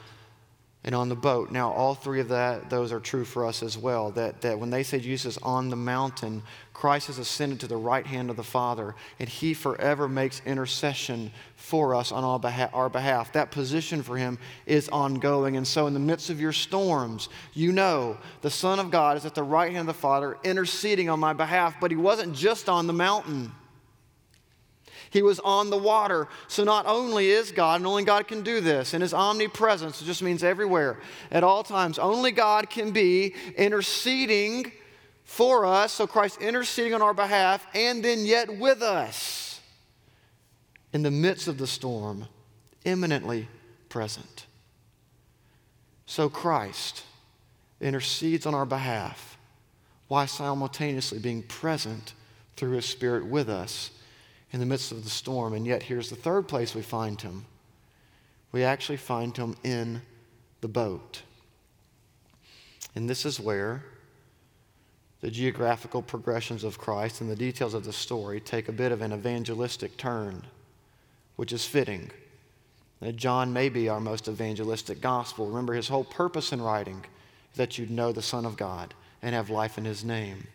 and 0.85 0.95
on 0.95 1.09
the 1.09 1.17
boat. 1.17 1.51
Now, 1.51 1.73
all 1.73 1.95
three 1.95 2.21
of 2.21 2.29
that, 2.29 2.71
those 2.71 2.93
are 2.93 3.01
true 3.01 3.25
for 3.25 3.45
us 3.45 3.63
as 3.63 3.77
well. 3.77 4.11
That, 4.13 4.41
that 4.43 4.59
when 4.59 4.71
they 4.71 4.83
say 4.83 5.01
Jesus 5.01 5.37
is 5.37 5.43
on 5.43 5.71
the 5.71 5.77
mountain, 5.77 6.43
Christ 6.73 7.09
has 7.09 7.19
ascended 7.19 7.59
to 7.61 7.67
the 7.67 7.77
right 7.77 8.07
hand 8.07 8.31
of 8.31 8.37
the 8.37 8.45
Father, 8.45 8.95
and 9.19 9.29
he 9.29 9.53
forever 9.53 10.09
makes 10.09 10.41
intercession 10.47 11.33
for 11.57 11.97
us 11.97 12.13
on 12.13 12.41
behalf, 12.41 12.71
our 12.73 12.89
behalf. 12.89 13.33
That 13.33 13.51
position 13.51 14.05
for 14.05 14.17
him 14.17 14.39
is 14.65 14.89
ongoing. 14.91 15.57
And 15.57 15.67
so, 15.67 15.89
in 15.89 15.95
the 15.95 16.01
midst 16.01 16.31
of 16.31 16.41
your 16.41 16.53
storms, 16.53 17.29
you 17.53 17.73
know 17.73 18.17
the 18.43 18.51
Son 18.51 18.79
of 18.79 18.93
God 18.93 19.17
is 19.17 19.27
at 19.27 19.35
the 19.35 19.43
right 19.43 19.73
hand 19.73 19.89
of 19.89 19.97
the 19.97 20.01
Father, 20.01 20.39
interceding 20.45 21.09
on 21.09 21.19
my 21.19 21.33
behalf, 21.33 21.75
but 21.81 21.91
he 21.91 21.97
wasn't 21.97 22.37
just 22.37 22.69
on 22.69 22.87
the 22.87 22.93
mountain. 22.93 23.51
He 25.11 25.23
was 25.23 25.41
on 25.41 25.71
the 25.71 25.77
water. 25.77 26.29
So 26.49 26.65
not 26.65 26.87
only 26.87 27.31
is 27.31 27.51
God, 27.53 27.81
and 27.81 27.87
only 27.87 28.05
God 28.05 28.29
can 28.29 28.43
do 28.43 28.61
this, 28.61 28.95
and 28.95 29.03
his 29.03 29.15
omnipresence, 29.15 30.01
just 30.03 30.23
means 30.23 30.45
everywhere, 30.45 31.01
at 31.31 31.45
all 31.45 31.63
times, 31.63 31.99
only 31.99 32.31
God 32.31 32.71
can 32.71 32.91
be 32.91 33.35
interceding 33.57 34.73
for 35.25 35.67
us. 35.67 35.93
So 35.93 36.07
Christ 36.07 36.41
interceding 36.41 36.95
on 36.95 37.03
our 37.03 37.15
behalf, 37.15 37.67
and 37.75 38.05
then 38.05 38.25
yet 38.25 38.59
with 38.59 38.83
us 38.83 39.61
in 40.93 41.03
the 41.03 41.11
midst 41.11 41.49
of 41.49 41.59
the 41.59 41.67
storm, 41.67 42.27
imminently 42.85 43.49
present. 43.89 44.47
So 46.07 46.29
Christ 46.29 47.05
intercedes 47.81 48.47
on 48.47 48.55
our 48.55 48.67
behalf 48.67 49.37
while 50.09 50.27
simultaneously 50.27 51.19
being 51.19 51.43
present 51.43 52.15
through 52.57 52.73
his 52.73 52.87
Spirit 52.87 53.27
with 53.27 53.49
us 53.49 53.91
in 54.53 54.61
the 54.61 54.67
midst 54.67 54.93
of 54.93 55.05
the 55.05 55.11
storm. 55.11 55.53
And 55.53 55.67
yet, 55.67 55.83
here's 55.83 56.11
the 56.11 56.17
third 56.17 56.49
place 56.49 56.75
we 56.75 56.83
find 56.83 57.21
him 57.21 57.45
we 58.51 58.65
actually 58.65 58.97
find 58.97 59.37
him 59.37 59.57
in 59.63 60.01
the 60.63 60.69
boat. 60.69 61.23
And 62.95 63.09
this 63.09 63.27
is 63.27 63.39
where 63.39 63.85
the 65.21 65.31
geographical 65.31 66.01
progressions 66.01 66.65
of 66.65 66.79
Christ 66.79 67.21
and 67.21 67.31
the 67.31 67.37
details 67.37 67.75
of 67.75 67.85
the 67.85 67.93
story 67.93 68.41
take 68.41 68.69
a 68.69 68.73
bit 68.73 68.93
of 68.93 69.03
an 69.03 69.13
evangelistic 69.13 69.97
turn, 69.97 70.45
which 71.37 71.53
is 71.53 71.67
fitting. 71.67 72.11
That 73.01 73.17
John 73.17 73.53
may 73.53 73.69
be 73.69 73.89
our 73.89 74.01
most 74.01 74.29
evangelistic 74.29 75.01
gospel. 75.01 75.47
Remember, 75.47 75.75
his 75.75 75.89
whole 75.89 76.05
purpose 76.05 76.53
in 76.53 76.63
writing 76.63 77.05
is 77.53 77.59
that 77.59 77.79
you'd 77.79 77.91
know 77.91 78.13
the 78.13 78.23
Son 78.23 78.45
of 78.45 78.57
God 78.57 78.95
and 79.23 79.35
have 79.35 79.51
life 79.51 79.79
in 79.79 79.85
his 79.85 80.05
name. 80.05 80.47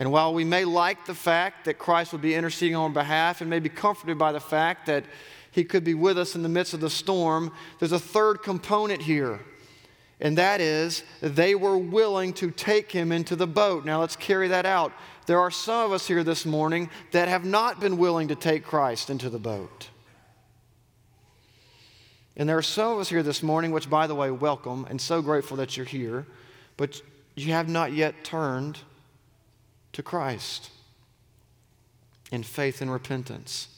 And 0.00 0.10
while 0.10 0.32
we 0.32 0.44
may 0.44 0.64
like 0.64 1.04
the 1.04 1.14
fact 1.14 1.66
that 1.66 1.74
Christ 1.78 2.12
would 2.12 2.22
be 2.22 2.34
interceding 2.34 2.74
on 2.74 2.94
behalf 2.94 3.42
and 3.42 3.50
may 3.50 3.58
be 3.58 3.68
comforted 3.68 4.16
by 4.16 4.32
the 4.32 4.40
fact 4.40 4.86
that 4.86 5.04
he 5.50 5.62
could 5.62 5.84
be 5.84 5.92
with 5.92 6.16
us 6.16 6.34
in 6.34 6.42
the 6.42 6.48
midst 6.48 6.72
of 6.72 6.80
the 6.80 6.88
storm, 6.88 7.52
there's 7.78 7.92
a 7.92 7.98
third 7.98 8.42
component 8.42 9.02
here. 9.02 9.40
And 10.18 10.38
that 10.38 10.62
is, 10.62 11.04
they 11.20 11.54
were 11.54 11.76
willing 11.76 12.32
to 12.34 12.50
take 12.50 12.90
him 12.90 13.12
into 13.12 13.36
the 13.36 13.46
boat. 13.46 13.84
Now 13.84 14.00
let's 14.00 14.16
carry 14.16 14.48
that 14.48 14.64
out. 14.64 14.94
There 15.26 15.38
are 15.38 15.50
some 15.50 15.84
of 15.84 15.92
us 15.92 16.06
here 16.06 16.24
this 16.24 16.46
morning 16.46 16.88
that 17.12 17.28
have 17.28 17.44
not 17.44 17.78
been 17.78 17.98
willing 17.98 18.28
to 18.28 18.34
take 18.34 18.64
Christ 18.64 19.10
into 19.10 19.28
the 19.28 19.38
boat. 19.38 19.90
And 22.38 22.48
there 22.48 22.56
are 22.56 22.62
some 22.62 22.92
of 22.92 23.00
us 23.00 23.10
here 23.10 23.22
this 23.22 23.42
morning, 23.42 23.70
which, 23.70 23.90
by 23.90 24.06
the 24.06 24.14
way, 24.14 24.30
welcome 24.30 24.86
and 24.88 24.98
so 24.98 25.20
grateful 25.20 25.58
that 25.58 25.76
you're 25.76 25.84
here, 25.84 26.26
but 26.78 27.02
you 27.34 27.52
have 27.52 27.68
not 27.68 27.92
yet 27.92 28.24
turned 28.24 28.78
to 29.92 30.02
Christ 30.02 30.70
in 32.30 32.42
faith 32.42 32.80
and 32.80 32.92
repentance, 32.92 33.68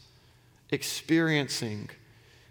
experiencing 0.71 1.91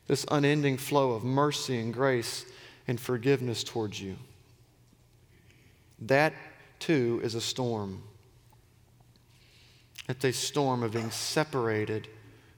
this 0.08 0.26
unending 0.32 0.78
flow 0.78 1.12
of 1.12 1.24
mercy 1.24 1.80
and 1.80 1.94
grace 1.94 2.46
and 2.88 3.00
forgiveness 3.00 3.64
towards 3.64 4.02
you. 4.02 4.16
That 6.00 6.34
too 6.80 7.22
is 7.24 7.36
a 7.36 7.42
storm. 7.42 8.04
It's 10.10 10.26
a 10.26 10.34
storm 10.34 10.84
of 10.84 10.94
being 10.94 11.12
separated 11.12 12.08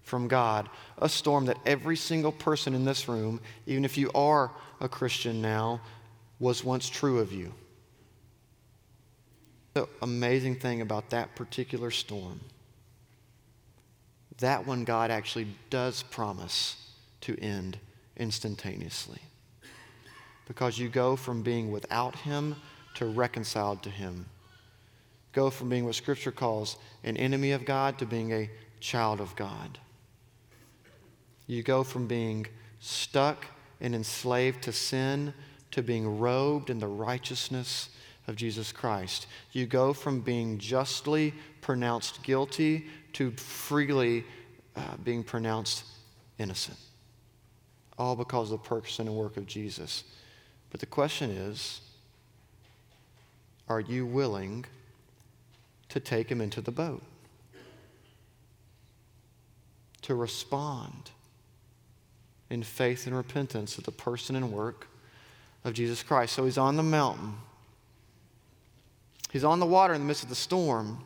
from 0.03 0.27
God, 0.27 0.69
a 0.97 1.09
storm 1.09 1.45
that 1.45 1.57
every 1.65 1.95
single 1.95 2.31
person 2.31 2.73
in 2.73 2.85
this 2.85 3.07
room, 3.07 3.41
even 3.65 3.85
if 3.85 3.97
you 3.97 4.09
are 4.15 4.51
a 4.79 4.89
Christian 4.89 5.41
now, 5.41 5.81
was 6.39 6.63
once 6.63 6.89
true 6.89 7.19
of 7.19 7.31
you. 7.31 7.53
The 9.73 9.87
amazing 10.01 10.55
thing 10.55 10.81
about 10.81 11.09
that 11.09 11.35
particular 11.35 11.89
storm, 11.89 12.39
that 14.37 14.67
one 14.67 14.83
God 14.83 15.09
actually 15.09 15.47
does 15.69 16.03
promise 16.03 16.75
to 17.21 17.39
end 17.39 17.79
instantaneously. 18.15 19.19
Because 20.47 20.77
you 20.77 20.89
go 20.89 21.15
from 21.15 21.41
being 21.41 21.71
without 21.71 22.15
Him 22.17 22.55
to 22.95 23.05
reconciled 23.05 23.81
to 23.83 23.89
Him. 23.89 24.27
Go 25.31 25.49
from 25.49 25.69
being 25.69 25.85
what 25.85 25.95
Scripture 25.95 26.31
calls 26.31 26.77
an 27.03 27.17
enemy 27.17 27.51
of 27.51 27.65
God 27.65 27.97
to 27.97 28.05
being 28.05 28.31
a 28.31 28.51
child 28.79 29.19
of 29.19 29.35
God. 29.35 29.79
You 31.47 31.63
go 31.63 31.83
from 31.83 32.07
being 32.07 32.45
stuck 32.79 33.45
and 33.81 33.95
enslaved 33.95 34.63
to 34.63 34.71
sin 34.71 35.33
to 35.71 35.81
being 35.81 36.19
robed 36.19 36.69
in 36.69 36.77
the 36.77 36.87
righteousness 36.87 37.89
of 38.27 38.35
Jesus 38.35 38.71
Christ. 38.71 39.27
You 39.51 39.65
go 39.65 39.93
from 39.93 40.21
being 40.21 40.57
justly 40.57 41.33
pronounced 41.61 42.23
guilty 42.23 42.85
to 43.13 43.31
freely 43.31 44.23
uh, 44.75 44.97
being 45.03 45.23
pronounced 45.23 45.83
innocent. 46.37 46.77
All 47.97 48.15
because 48.15 48.51
of 48.51 48.61
the 48.61 48.67
person 48.67 49.07
and 49.07 49.15
work 49.15 49.37
of 49.37 49.45
Jesus. 49.45 50.03
But 50.71 50.79
the 50.79 50.85
question 50.85 51.29
is 51.29 51.81
are 53.69 53.79
you 53.79 54.05
willing 54.05 54.65
to 55.89 55.99
take 55.99 56.29
him 56.29 56.41
into 56.41 56.61
the 56.61 56.71
boat? 56.71 57.03
To 60.03 60.15
respond 60.15 61.11
in 62.49 62.61
faith 62.61 63.07
and 63.07 63.15
repentance 63.15 63.75
to 63.75 63.81
the 63.81 63.91
person 63.91 64.35
and 64.35 64.51
work 64.51 64.87
of 65.63 65.73
Jesus 65.73 66.03
Christ. 66.03 66.33
So 66.33 66.45
he's 66.45 66.57
on 66.57 66.75
the 66.75 66.83
mountain 66.83 67.35
He's 69.33 69.43
on 69.43 69.59
the 69.59 69.65
water 69.65 69.95
in 69.95 70.01
the 70.01 70.05
midst 70.05 70.21
of 70.21 70.29
the 70.29 70.35
storm. 70.35 70.99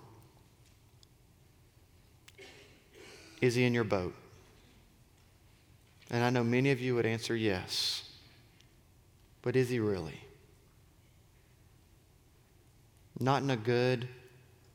Is 3.40 3.56
he 3.56 3.64
in 3.64 3.74
your 3.74 3.86
boat? 3.86 4.14
And 6.12 6.22
I 6.22 6.30
know 6.30 6.44
many 6.44 6.72
of 6.72 6.82
you 6.82 6.94
would 6.96 7.06
answer 7.06 7.38
yes. 7.38 8.04
But 9.42 9.56
is 9.56 9.70
he 9.70 9.80
really? 9.80 10.20
Not 13.18 13.44
in 13.44 13.50
a 13.50 13.56
good 13.56 14.10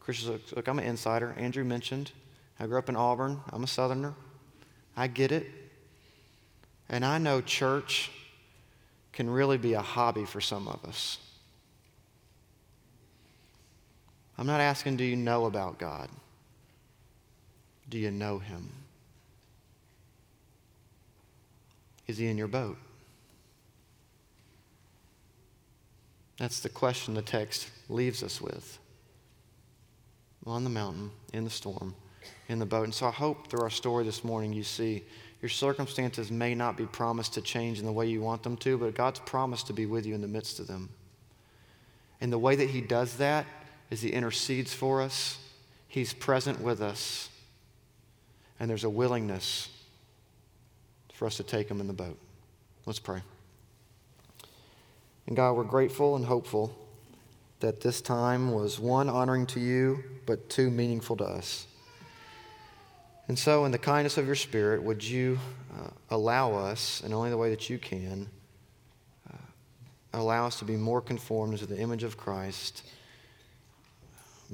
Christian. 0.00 0.40
Look, 0.56 0.66
I'm 0.66 0.78
an 0.78 0.86
insider. 0.86 1.34
Andrew 1.36 1.62
mentioned 1.62 2.10
I 2.58 2.66
grew 2.66 2.78
up 2.78 2.88
in 2.88 2.96
Auburn. 2.96 3.38
I'm 3.50 3.64
a 3.64 3.66
Southerner. 3.66 4.14
I 4.96 5.08
get 5.08 5.30
it. 5.30 5.46
And 6.88 7.04
I 7.04 7.18
know 7.18 7.42
church 7.42 8.10
can 9.12 9.28
really 9.28 9.58
be 9.58 9.74
a 9.74 9.82
hobby 9.82 10.24
for 10.24 10.40
some 10.40 10.68
of 10.68 10.82
us. 10.86 11.18
I'm 14.42 14.48
not 14.48 14.60
asking, 14.60 14.96
do 14.96 15.04
you 15.04 15.14
know 15.14 15.44
about 15.44 15.78
God? 15.78 16.08
Do 17.88 17.96
you 17.96 18.10
know 18.10 18.40
Him? 18.40 18.72
Is 22.08 22.18
He 22.18 22.26
in 22.26 22.36
your 22.36 22.48
boat? 22.48 22.76
That's 26.38 26.58
the 26.58 26.70
question 26.70 27.14
the 27.14 27.22
text 27.22 27.70
leaves 27.88 28.24
us 28.24 28.40
with. 28.40 28.80
On 30.44 30.64
the 30.64 30.70
mountain, 30.70 31.12
in 31.32 31.44
the 31.44 31.48
storm, 31.48 31.94
in 32.48 32.58
the 32.58 32.66
boat. 32.66 32.82
And 32.82 32.92
so 32.92 33.06
I 33.06 33.12
hope 33.12 33.46
through 33.46 33.62
our 33.62 33.70
story 33.70 34.02
this 34.02 34.24
morning 34.24 34.52
you 34.52 34.64
see 34.64 35.04
your 35.40 35.50
circumstances 35.50 36.32
may 36.32 36.56
not 36.56 36.76
be 36.76 36.86
promised 36.86 37.34
to 37.34 37.42
change 37.42 37.78
in 37.78 37.86
the 37.86 37.92
way 37.92 38.08
you 38.08 38.20
want 38.20 38.42
them 38.42 38.56
to, 38.56 38.76
but 38.76 38.96
God's 38.96 39.20
promised 39.20 39.68
to 39.68 39.72
be 39.72 39.86
with 39.86 40.04
you 40.04 40.16
in 40.16 40.20
the 40.20 40.26
midst 40.26 40.58
of 40.58 40.66
them. 40.66 40.88
And 42.20 42.32
the 42.32 42.40
way 42.40 42.56
that 42.56 42.70
He 42.70 42.80
does 42.80 43.18
that 43.18 43.46
is 43.92 44.00
He 44.00 44.08
intercedes 44.08 44.72
for 44.72 45.02
us, 45.02 45.38
He's 45.86 46.14
present 46.14 46.62
with 46.62 46.80
us, 46.80 47.28
and 48.58 48.70
there's 48.70 48.84
a 48.84 48.90
willingness 48.90 49.68
for 51.12 51.26
us 51.26 51.36
to 51.36 51.42
take 51.42 51.70
Him 51.70 51.78
in 51.78 51.88
the 51.88 51.92
boat. 51.92 52.18
Let's 52.86 52.98
pray. 52.98 53.20
And 55.26 55.36
God, 55.36 55.52
we're 55.52 55.64
grateful 55.64 56.16
and 56.16 56.24
hopeful 56.24 56.74
that 57.60 57.82
this 57.82 58.00
time 58.00 58.52
was 58.52 58.80
one, 58.80 59.10
honoring 59.10 59.44
to 59.48 59.60
you, 59.60 60.02
but 60.24 60.48
two, 60.48 60.70
meaningful 60.70 61.18
to 61.18 61.24
us. 61.24 61.66
And 63.28 63.38
so, 63.38 63.66
in 63.66 63.72
the 63.72 63.78
kindness 63.78 64.16
of 64.16 64.24
your 64.24 64.34
Spirit, 64.36 64.82
would 64.82 65.04
you 65.04 65.38
uh, 65.78 65.90
allow 66.08 66.54
us, 66.54 67.02
and 67.04 67.12
only 67.12 67.28
the 67.28 67.36
way 67.36 67.50
that 67.50 67.68
you 67.68 67.78
can, 67.78 68.30
uh, 69.30 69.36
allow 70.14 70.46
us 70.46 70.58
to 70.60 70.64
be 70.64 70.76
more 70.76 71.02
conformed 71.02 71.58
to 71.58 71.66
the 71.66 71.78
image 71.78 72.04
of 72.04 72.16
Christ 72.16 72.84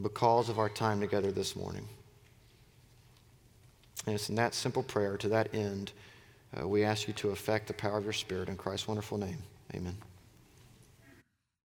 because 0.03 0.49
of 0.49 0.59
our 0.59 0.69
time 0.69 1.01
together 1.01 1.31
this 1.33 1.57
morning? 1.57 1.89
And 4.07 4.15
it's 4.15 4.29
in 4.29 4.37
that 4.37 4.55
simple 4.55 4.83
prayer, 4.83 5.17
to 5.19 5.29
that 5.29 5.55
end, 5.55 5.93
uh, 6.59 6.67
we 6.67 6.85
ask 6.85 7.09
you 7.09 7.15
to 7.15 7.31
affect 7.31 7.67
the 7.67 7.75
power 7.75 7.99
of 7.99 8.05
your 8.05 8.13
Spirit 8.13 8.49
in 8.49 8.57
Christ's 8.57 8.89
wonderful 8.89 9.19
name. 9.19 9.43
Amen. 9.75 9.97